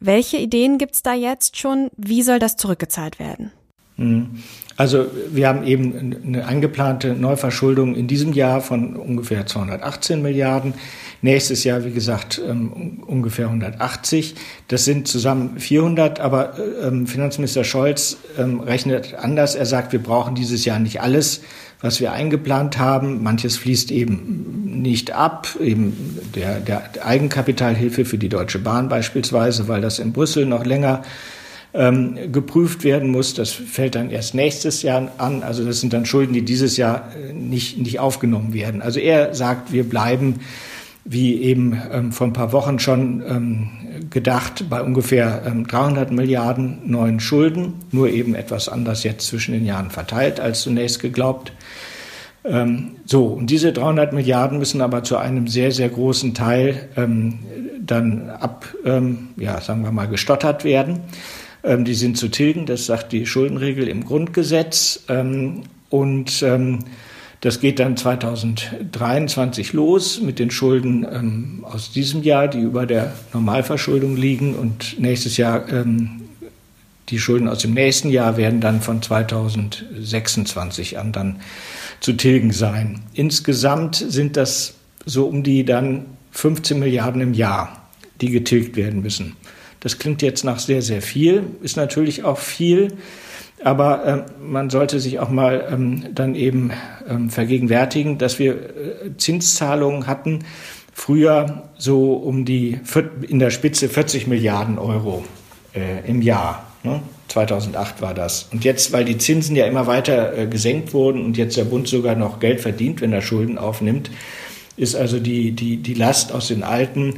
Welche 0.00 0.36
Ideen 0.36 0.78
gibt 0.78 0.94
es 0.94 1.02
da 1.02 1.14
jetzt 1.14 1.56
schon? 1.56 1.90
Wie 1.96 2.22
soll 2.22 2.38
das 2.38 2.56
zurückgezahlt 2.56 3.18
werden? 3.18 3.52
Mhm. 3.96 4.42
Also 4.76 5.06
wir 5.30 5.48
haben 5.48 5.64
eben 5.64 6.14
eine 6.26 6.44
angeplante 6.44 7.14
Neuverschuldung 7.14 7.94
in 7.94 8.06
diesem 8.06 8.34
Jahr 8.34 8.60
von 8.60 8.94
ungefähr 8.94 9.46
218 9.46 10.20
Milliarden. 10.20 10.74
Nächstes 11.22 11.64
Jahr, 11.64 11.84
wie 11.84 11.92
gesagt, 11.92 12.40
ähm, 12.46 13.02
ungefähr 13.06 13.46
180. 13.46 14.34
Das 14.68 14.84
sind 14.84 15.08
zusammen 15.08 15.58
400. 15.58 16.20
Aber 16.20 16.58
ähm, 16.82 17.06
Finanzminister 17.06 17.64
Scholz 17.64 18.18
ähm, 18.38 18.60
rechnet 18.60 19.14
anders. 19.14 19.54
Er 19.54 19.64
sagt, 19.64 19.92
wir 19.92 20.02
brauchen 20.02 20.34
dieses 20.34 20.66
Jahr 20.66 20.78
nicht 20.78 21.00
alles, 21.00 21.40
was 21.86 22.00
wir 22.00 22.12
eingeplant 22.12 22.78
haben. 22.78 23.22
Manches 23.22 23.56
fließt 23.56 23.90
eben 23.92 24.82
nicht 24.82 25.12
ab, 25.12 25.48
eben 25.60 26.18
der, 26.34 26.60
der 26.60 27.06
Eigenkapitalhilfe 27.06 28.04
für 28.04 28.18
die 28.18 28.28
Deutsche 28.28 28.58
Bahn 28.58 28.88
beispielsweise, 28.88 29.68
weil 29.68 29.80
das 29.80 29.98
in 29.98 30.12
Brüssel 30.12 30.46
noch 30.46 30.66
länger 30.66 31.02
ähm, 31.72 32.32
geprüft 32.32 32.82
werden 32.82 33.10
muss. 33.10 33.34
Das 33.34 33.52
fällt 33.52 33.94
dann 33.94 34.10
erst 34.10 34.34
nächstes 34.34 34.82
Jahr 34.82 35.12
an. 35.18 35.42
Also 35.42 35.64
das 35.64 35.80
sind 35.80 35.92
dann 35.92 36.06
Schulden, 36.06 36.32
die 36.32 36.42
dieses 36.42 36.76
Jahr 36.76 37.12
äh, 37.14 37.32
nicht, 37.32 37.78
nicht 37.78 38.00
aufgenommen 38.00 38.52
werden. 38.52 38.82
Also 38.82 38.98
er 38.98 39.34
sagt, 39.34 39.72
wir 39.72 39.84
bleiben 39.84 40.40
wie 41.08 41.40
eben 41.40 41.80
ähm, 41.92 42.12
vor 42.12 42.26
ein 42.26 42.32
paar 42.32 42.52
Wochen 42.52 42.78
schon 42.78 43.22
ähm, 43.26 43.68
gedacht, 44.10 44.64
bei 44.68 44.82
ungefähr 44.82 45.42
ähm, 45.46 45.66
300 45.66 46.10
Milliarden 46.10 46.78
neuen 46.84 47.20
Schulden, 47.20 47.74
nur 47.92 48.10
eben 48.10 48.34
etwas 48.34 48.68
anders 48.68 49.04
jetzt 49.04 49.26
zwischen 49.26 49.52
den 49.52 49.64
Jahren 49.64 49.90
verteilt 49.90 50.40
als 50.40 50.62
zunächst 50.62 51.00
geglaubt. 51.00 51.52
Ähm, 52.44 52.96
so, 53.04 53.26
und 53.26 53.50
diese 53.50 53.72
300 53.72 54.12
Milliarden 54.12 54.58
müssen 54.58 54.80
aber 54.80 55.04
zu 55.04 55.16
einem 55.16 55.46
sehr, 55.46 55.70
sehr 55.70 55.88
großen 55.88 56.34
Teil 56.34 56.88
ähm, 56.96 57.38
dann 57.80 58.28
ab, 58.28 58.66
ähm, 58.84 59.28
ja, 59.36 59.60
sagen 59.60 59.84
wir 59.84 59.92
mal, 59.92 60.08
gestottert 60.08 60.64
werden. 60.64 61.00
Die 61.64 61.94
sind 61.94 62.16
zu 62.16 62.28
tilgen, 62.28 62.66
das 62.66 62.86
sagt 62.86 63.10
die 63.10 63.26
Schuldenregel 63.26 63.88
im 63.88 64.04
Grundgesetz. 64.04 65.04
Und 65.88 66.44
das 67.46 67.60
geht 67.60 67.78
dann 67.78 67.96
2023 67.96 69.72
los 69.72 70.20
mit 70.20 70.40
den 70.40 70.50
Schulden 70.50 71.62
aus 71.64 71.92
diesem 71.92 72.24
Jahr, 72.24 72.48
die 72.48 72.58
über 72.58 72.86
der 72.86 73.12
Normalverschuldung 73.32 74.16
liegen. 74.16 74.56
Und 74.56 74.98
nächstes 74.98 75.36
Jahr, 75.36 75.64
die 77.08 77.18
Schulden 77.20 77.46
aus 77.46 77.58
dem 77.58 77.72
nächsten 77.72 78.08
Jahr 78.10 78.36
werden 78.36 78.60
dann 78.60 78.80
von 78.80 79.00
2026 79.00 80.98
an 80.98 81.12
dann 81.12 81.36
zu 82.00 82.14
tilgen 82.14 82.50
sein. 82.50 83.02
Insgesamt 83.14 83.94
sind 83.94 84.36
das 84.36 84.74
so 85.04 85.26
um 85.26 85.44
die 85.44 85.64
dann 85.64 86.06
15 86.32 86.80
Milliarden 86.80 87.20
im 87.20 87.32
Jahr, 87.32 87.88
die 88.20 88.30
getilgt 88.30 88.74
werden 88.74 89.02
müssen. 89.02 89.36
Das 89.78 90.00
klingt 90.00 90.20
jetzt 90.20 90.42
nach 90.42 90.58
sehr, 90.58 90.82
sehr 90.82 91.00
viel, 91.00 91.44
ist 91.62 91.76
natürlich 91.76 92.24
auch 92.24 92.38
viel, 92.38 92.94
aber 93.62 94.04
äh, 94.04 94.42
man 94.42 94.70
sollte 94.70 95.00
sich 95.00 95.18
auch 95.18 95.30
mal 95.30 95.66
ähm, 95.70 96.06
dann 96.14 96.34
eben 96.34 96.72
ähm, 97.08 97.30
vergegenwärtigen, 97.30 98.18
dass 98.18 98.38
wir 98.38 98.54
äh, 98.54 99.16
Zinszahlungen 99.16 100.06
hatten, 100.06 100.40
früher 100.92 101.64
so 101.76 102.14
um 102.14 102.44
die 102.44 102.80
in 103.28 103.38
der 103.38 103.50
Spitze 103.50 103.88
40 103.88 104.26
Milliarden 104.26 104.78
Euro 104.78 105.24
äh, 105.74 106.08
im 106.08 106.22
Jahr. 106.22 106.66
Ne? 106.82 107.00
2008 107.28 108.00
war 108.00 108.14
das. 108.14 108.48
Und 108.52 108.64
jetzt, 108.64 108.92
weil 108.92 109.04
die 109.04 109.18
Zinsen 109.18 109.56
ja 109.56 109.66
immer 109.66 109.86
weiter 109.86 110.36
äh, 110.36 110.46
gesenkt 110.46 110.94
wurden 110.94 111.24
und 111.24 111.36
jetzt 111.36 111.56
der 111.56 111.64
Bund 111.64 111.88
sogar 111.88 112.14
noch 112.14 112.40
Geld 112.40 112.60
verdient, 112.60 113.00
wenn 113.00 113.12
er 113.12 113.22
Schulden 113.22 113.58
aufnimmt, 113.58 114.10
ist 114.76 114.94
also 114.94 115.18
die, 115.18 115.52
die, 115.52 115.78
die 115.78 115.94
Last 115.94 116.32
aus 116.32 116.48
den 116.48 116.62
alten 116.62 117.16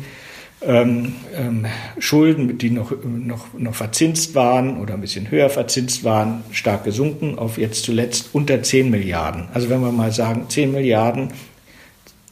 ähm, 0.61 1.15
ähm, 1.35 1.67
Schulden, 1.99 2.59
die 2.59 2.71
noch, 2.71 2.93
noch, 3.05 3.55
noch 3.57 3.75
verzinst 3.75 4.35
waren 4.35 4.79
oder 4.79 4.95
ein 4.95 5.01
bisschen 5.01 5.31
höher 5.31 5.51
verzinst 5.51 6.03
waren, 6.03 6.43
stark 6.51 6.85
gesunken 6.85 7.39
auf 7.39 7.59
jetzt 7.59 7.85
zuletzt 7.85 8.31
unter 8.33 8.63
10 8.63 8.91
Milliarden. 8.91 9.49
Also 9.55 9.71
wenn 9.71 9.81
wir 9.81 9.93
mal 9.93 10.11
sagen, 10.13 10.47
10 10.49 10.73
Milliarden 10.73 11.33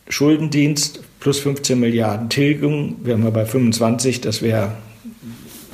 Schuldendienst 0.08 1.00
plus 1.20 1.40
15 1.40 1.78
Milliarden 1.78 2.28
Tilgung, 2.28 2.96
wären 3.04 3.22
wir 3.22 3.30
bei 3.30 3.44
25, 3.44 4.20
das 4.20 4.42
wäre 4.42 4.72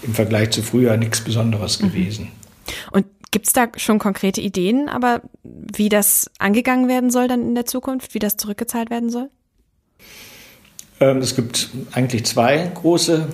im 0.02 0.14
Vergleich 0.14 0.50
zu 0.50 0.62
früher 0.62 0.96
nichts 0.96 1.22
Besonderes 1.22 1.80
mhm. 1.80 1.88
gewesen. 1.88 2.28
Und 2.90 3.06
gibt 3.30 3.46
es 3.46 3.52
da 3.52 3.68
schon 3.76 3.98
konkrete 3.98 4.40
Ideen, 4.40 4.88
aber 4.88 5.22
wie 5.42 5.88
das 5.88 6.30
angegangen 6.38 6.88
werden 6.88 7.10
soll 7.10 7.28
dann 7.28 7.42
in 7.42 7.54
der 7.54 7.66
Zukunft, 7.66 8.14
wie 8.14 8.18
das 8.18 8.36
zurückgezahlt 8.36 8.90
werden 8.90 9.10
soll? 9.10 9.30
Ähm, 11.02 11.18
es 11.18 11.34
gibt 11.34 11.70
eigentlich 11.90 12.24
zwei 12.26 12.70
große 12.74 13.26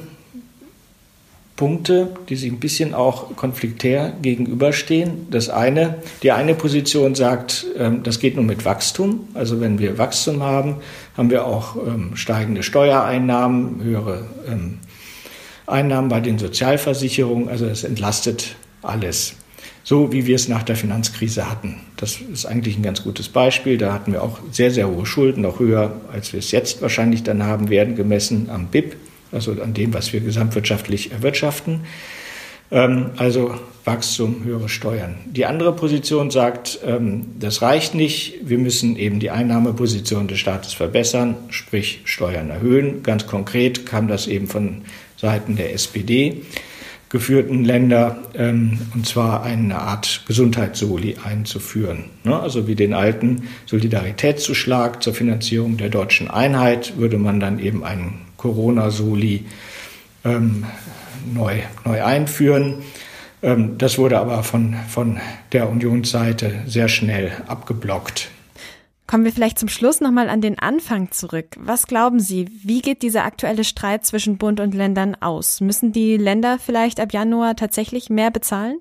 Punkte, 1.54 2.08
die 2.30 2.36
sich 2.36 2.50
ein 2.50 2.60
bisschen 2.60 2.94
auch 2.94 3.36
konfliktär 3.36 4.14
gegenüberstehen. 4.22 5.26
Das 5.30 5.50
eine, 5.50 5.96
die 6.22 6.32
eine 6.32 6.54
Position 6.54 7.14
sagt, 7.14 7.66
ähm, 7.76 8.02
das 8.04 8.20
geht 8.20 8.36
nur 8.36 8.44
mit 8.44 8.64
Wachstum. 8.64 9.28
Also 9.34 9.60
wenn 9.60 9.78
wir 9.78 9.98
Wachstum 9.98 10.42
haben, 10.42 10.76
haben 11.14 11.28
wir 11.28 11.44
auch 11.44 11.76
ähm, 11.76 12.16
steigende 12.16 12.62
Steuereinnahmen, 12.62 13.82
höhere 13.82 14.24
Einnahmen 15.66 16.08
bei 16.08 16.20
den 16.20 16.38
Sozialversicherungen. 16.38 17.50
Also 17.50 17.66
es 17.66 17.84
entlastet 17.84 18.56
alles 18.80 19.34
so 19.88 20.12
wie 20.12 20.26
wir 20.26 20.36
es 20.36 20.48
nach 20.48 20.64
der 20.64 20.76
Finanzkrise 20.76 21.48
hatten. 21.48 21.76
Das 21.96 22.20
ist 22.20 22.44
eigentlich 22.44 22.76
ein 22.76 22.82
ganz 22.82 23.02
gutes 23.02 23.30
Beispiel. 23.30 23.78
Da 23.78 23.94
hatten 23.94 24.12
wir 24.12 24.22
auch 24.22 24.38
sehr, 24.52 24.70
sehr 24.70 24.86
hohe 24.86 25.06
Schulden, 25.06 25.40
noch 25.40 25.60
höher, 25.60 25.98
als 26.12 26.34
wir 26.34 26.40
es 26.40 26.50
jetzt 26.50 26.82
wahrscheinlich 26.82 27.22
dann 27.22 27.42
haben 27.42 27.70
werden, 27.70 27.96
gemessen 27.96 28.50
am 28.50 28.66
BIP, 28.66 28.96
also 29.32 29.52
an 29.52 29.72
dem, 29.72 29.94
was 29.94 30.12
wir 30.12 30.20
gesamtwirtschaftlich 30.20 31.12
erwirtschaften. 31.12 31.86
Ähm, 32.70 33.12
also 33.16 33.54
Wachstum, 33.86 34.44
höhere 34.44 34.68
Steuern. 34.68 35.14
Die 35.24 35.46
andere 35.46 35.72
Position 35.72 36.30
sagt, 36.30 36.80
ähm, 36.84 37.24
das 37.40 37.62
reicht 37.62 37.94
nicht, 37.94 38.40
wir 38.42 38.58
müssen 38.58 38.94
eben 38.94 39.20
die 39.20 39.30
Einnahmeposition 39.30 40.28
des 40.28 40.38
Staates 40.38 40.74
verbessern, 40.74 41.34
sprich 41.48 42.02
Steuern 42.04 42.50
erhöhen. 42.50 43.02
Ganz 43.02 43.26
konkret 43.26 43.86
kam 43.86 44.06
das 44.06 44.26
eben 44.26 44.48
von 44.48 44.82
Seiten 45.16 45.56
der 45.56 45.72
SPD 45.72 46.42
geführten 47.08 47.64
Länder, 47.64 48.18
ähm, 48.34 48.78
und 48.94 49.06
zwar 49.06 49.42
eine 49.42 49.78
Art 49.78 50.24
Gesundheitssoli 50.26 51.16
einzuführen. 51.24 52.04
Ne? 52.24 52.38
Also 52.38 52.66
wie 52.66 52.74
den 52.74 52.94
alten 52.94 53.48
Solidaritätszuschlag 53.66 55.02
zur 55.02 55.14
Finanzierung 55.14 55.76
der 55.76 55.88
deutschen 55.88 56.30
Einheit 56.30 56.98
würde 56.98 57.18
man 57.18 57.40
dann 57.40 57.58
eben 57.58 57.84
einen 57.84 58.20
Corona-Soli 58.36 59.46
ähm, 60.24 60.64
neu, 61.34 61.60
neu 61.84 62.04
einführen. 62.04 62.82
Ähm, 63.42 63.78
das 63.78 63.98
wurde 63.98 64.18
aber 64.18 64.42
von, 64.42 64.76
von 64.88 65.18
der 65.52 65.68
Unionsseite 65.70 66.52
sehr 66.66 66.88
schnell 66.88 67.32
abgeblockt. 67.46 68.30
Kommen 69.08 69.24
wir 69.24 69.32
vielleicht 69.32 69.58
zum 69.58 69.70
Schluss 69.70 70.02
nochmal 70.02 70.28
an 70.28 70.42
den 70.42 70.58
Anfang 70.58 71.10
zurück. 71.12 71.56
Was 71.58 71.86
glauben 71.86 72.20
Sie, 72.20 72.46
wie 72.62 72.82
geht 72.82 73.00
dieser 73.00 73.24
aktuelle 73.24 73.64
Streit 73.64 74.04
zwischen 74.04 74.36
Bund 74.36 74.60
und 74.60 74.74
Ländern 74.74 75.16
aus? 75.18 75.62
Müssen 75.62 75.92
die 75.92 76.18
Länder 76.18 76.58
vielleicht 76.58 77.00
ab 77.00 77.14
Januar 77.14 77.56
tatsächlich 77.56 78.10
mehr 78.10 78.30
bezahlen? 78.30 78.80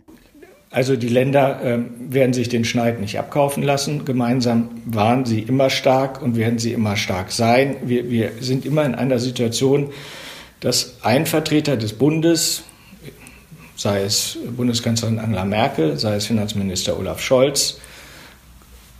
Also 0.69 0.97
die 0.97 1.07
Länder 1.07 1.61
äh, 1.63 1.79
werden 2.09 2.33
sich 2.33 2.49
den 2.49 2.65
Schneid 2.65 2.99
nicht 2.99 3.17
abkaufen 3.17 3.63
lassen. 3.63 4.03
Gemeinsam 4.03 4.69
waren 4.85 5.23
sie 5.23 5.39
immer 5.39 5.69
stark 5.69 6.21
und 6.21 6.35
werden 6.35 6.59
sie 6.59 6.73
immer 6.73 6.97
stark 6.97 7.31
sein. 7.31 7.77
Wir, 7.83 8.09
wir 8.09 8.31
sind 8.41 8.65
immer 8.65 8.83
in 8.83 8.95
einer 8.95 9.19
Situation, 9.19 9.91
dass 10.59 10.97
ein 11.03 11.25
Vertreter 11.25 11.77
des 11.77 11.93
Bundes, 11.93 12.63
sei 13.77 14.01
es 14.01 14.37
Bundeskanzlerin 14.57 15.19
Angela 15.19 15.45
Merkel, 15.45 15.97
sei 15.97 16.15
es 16.15 16.25
Finanzminister 16.25 16.99
Olaf 16.99 17.21
Scholz, 17.21 17.79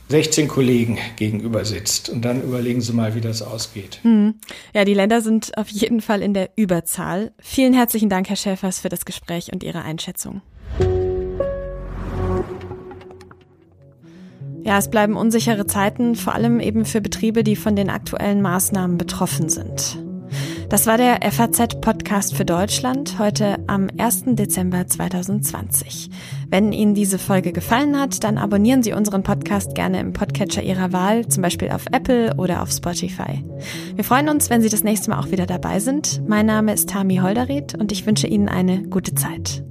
16 0.10 0.48
Kollegen 0.48 0.98
gegenüber 1.18 1.66
sitzt. 1.66 2.10
Und 2.10 2.24
dann 2.24 2.42
überlegen 2.42 2.82
Sie 2.82 2.94
mal, 2.94 3.16
wie 3.16 3.22
das 3.22 3.42
ausgeht. 3.42 4.00
Hm. 4.04 4.36
Ja, 4.74 4.86
die 4.86 4.94
Länder 4.94 5.22
sind 5.22 5.58
auf 5.58 5.70
jeden 5.70 6.02
Fall 6.02 6.22
in 6.22 6.34
der 6.34 6.50
Überzahl. 6.56 7.32
Vielen 7.40 7.74
herzlichen 7.74 8.10
Dank, 8.10 8.30
Herr 8.30 8.36
Schäfers, 8.36 8.80
für 8.80 8.90
das 8.90 9.06
Gespräch 9.06 9.52
und 9.52 9.64
Ihre 9.64 9.82
Einschätzung. 9.82 10.42
Ja, 14.64 14.78
es 14.78 14.90
bleiben 14.90 15.16
unsichere 15.16 15.66
Zeiten, 15.66 16.16
vor 16.16 16.36
allem 16.36 16.60
eben 16.60 16.84
für 16.84 17.00
Betriebe, 17.00 17.44
die 17.44 17.56
von 17.56 17.76
den 17.76 17.90
aktuellen 17.90 18.42
Maßnahmen 18.42 18.98
betroffen 18.98 19.48
sind. 19.48 19.98
Das 20.70 20.86
war 20.86 20.98
der 20.98 21.22
FAZ-Podcast 21.22 22.36
für 22.36 22.44
Deutschland 22.44 23.18
heute 23.20 23.58
am 23.68 23.88
1. 23.98 24.24
Dezember 24.36 24.86
2020. 24.86 26.10
Wenn 26.50 26.72
Ihnen 26.72 26.94
diese 26.94 27.20
Folge 27.20 27.52
gefallen 27.52 28.00
hat, 28.00 28.24
dann 28.24 28.38
abonnieren 28.38 28.82
Sie 28.82 28.94
unseren 28.94 29.24
Podcast 29.24 29.76
gerne 29.76 30.00
im 30.00 30.14
Podcatcher 30.14 30.64
Ihrer 30.64 30.94
Wahl, 30.94 31.28
zum 31.28 31.44
Beispiel 31.44 31.70
auf 31.70 31.86
Apple 31.92 32.36
oder 32.38 32.62
auf 32.62 32.72
Spotify. 32.72 33.44
Wir 33.96 34.04
freuen 34.04 34.30
uns, 34.30 34.50
wenn 34.50 34.62
Sie 34.62 34.70
das 34.70 34.84
nächste 34.84 35.10
Mal 35.10 35.20
auch 35.20 35.32
wieder 35.32 35.46
dabei 35.46 35.80
sind. 35.80 36.22
Mein 36.28 36.46
Name 36.46 36.74
ist 36.74 36.90
Tami 36.90 37.18
Holderried 37.18 37.76
und 37.76 37.92
ich 37.92 38.06
wünsche 38.06 38.28
Ihnen 38.28 38.48
eine 38.48 38.84
gute 38.84 39.14
Zeit. 39.14 39.64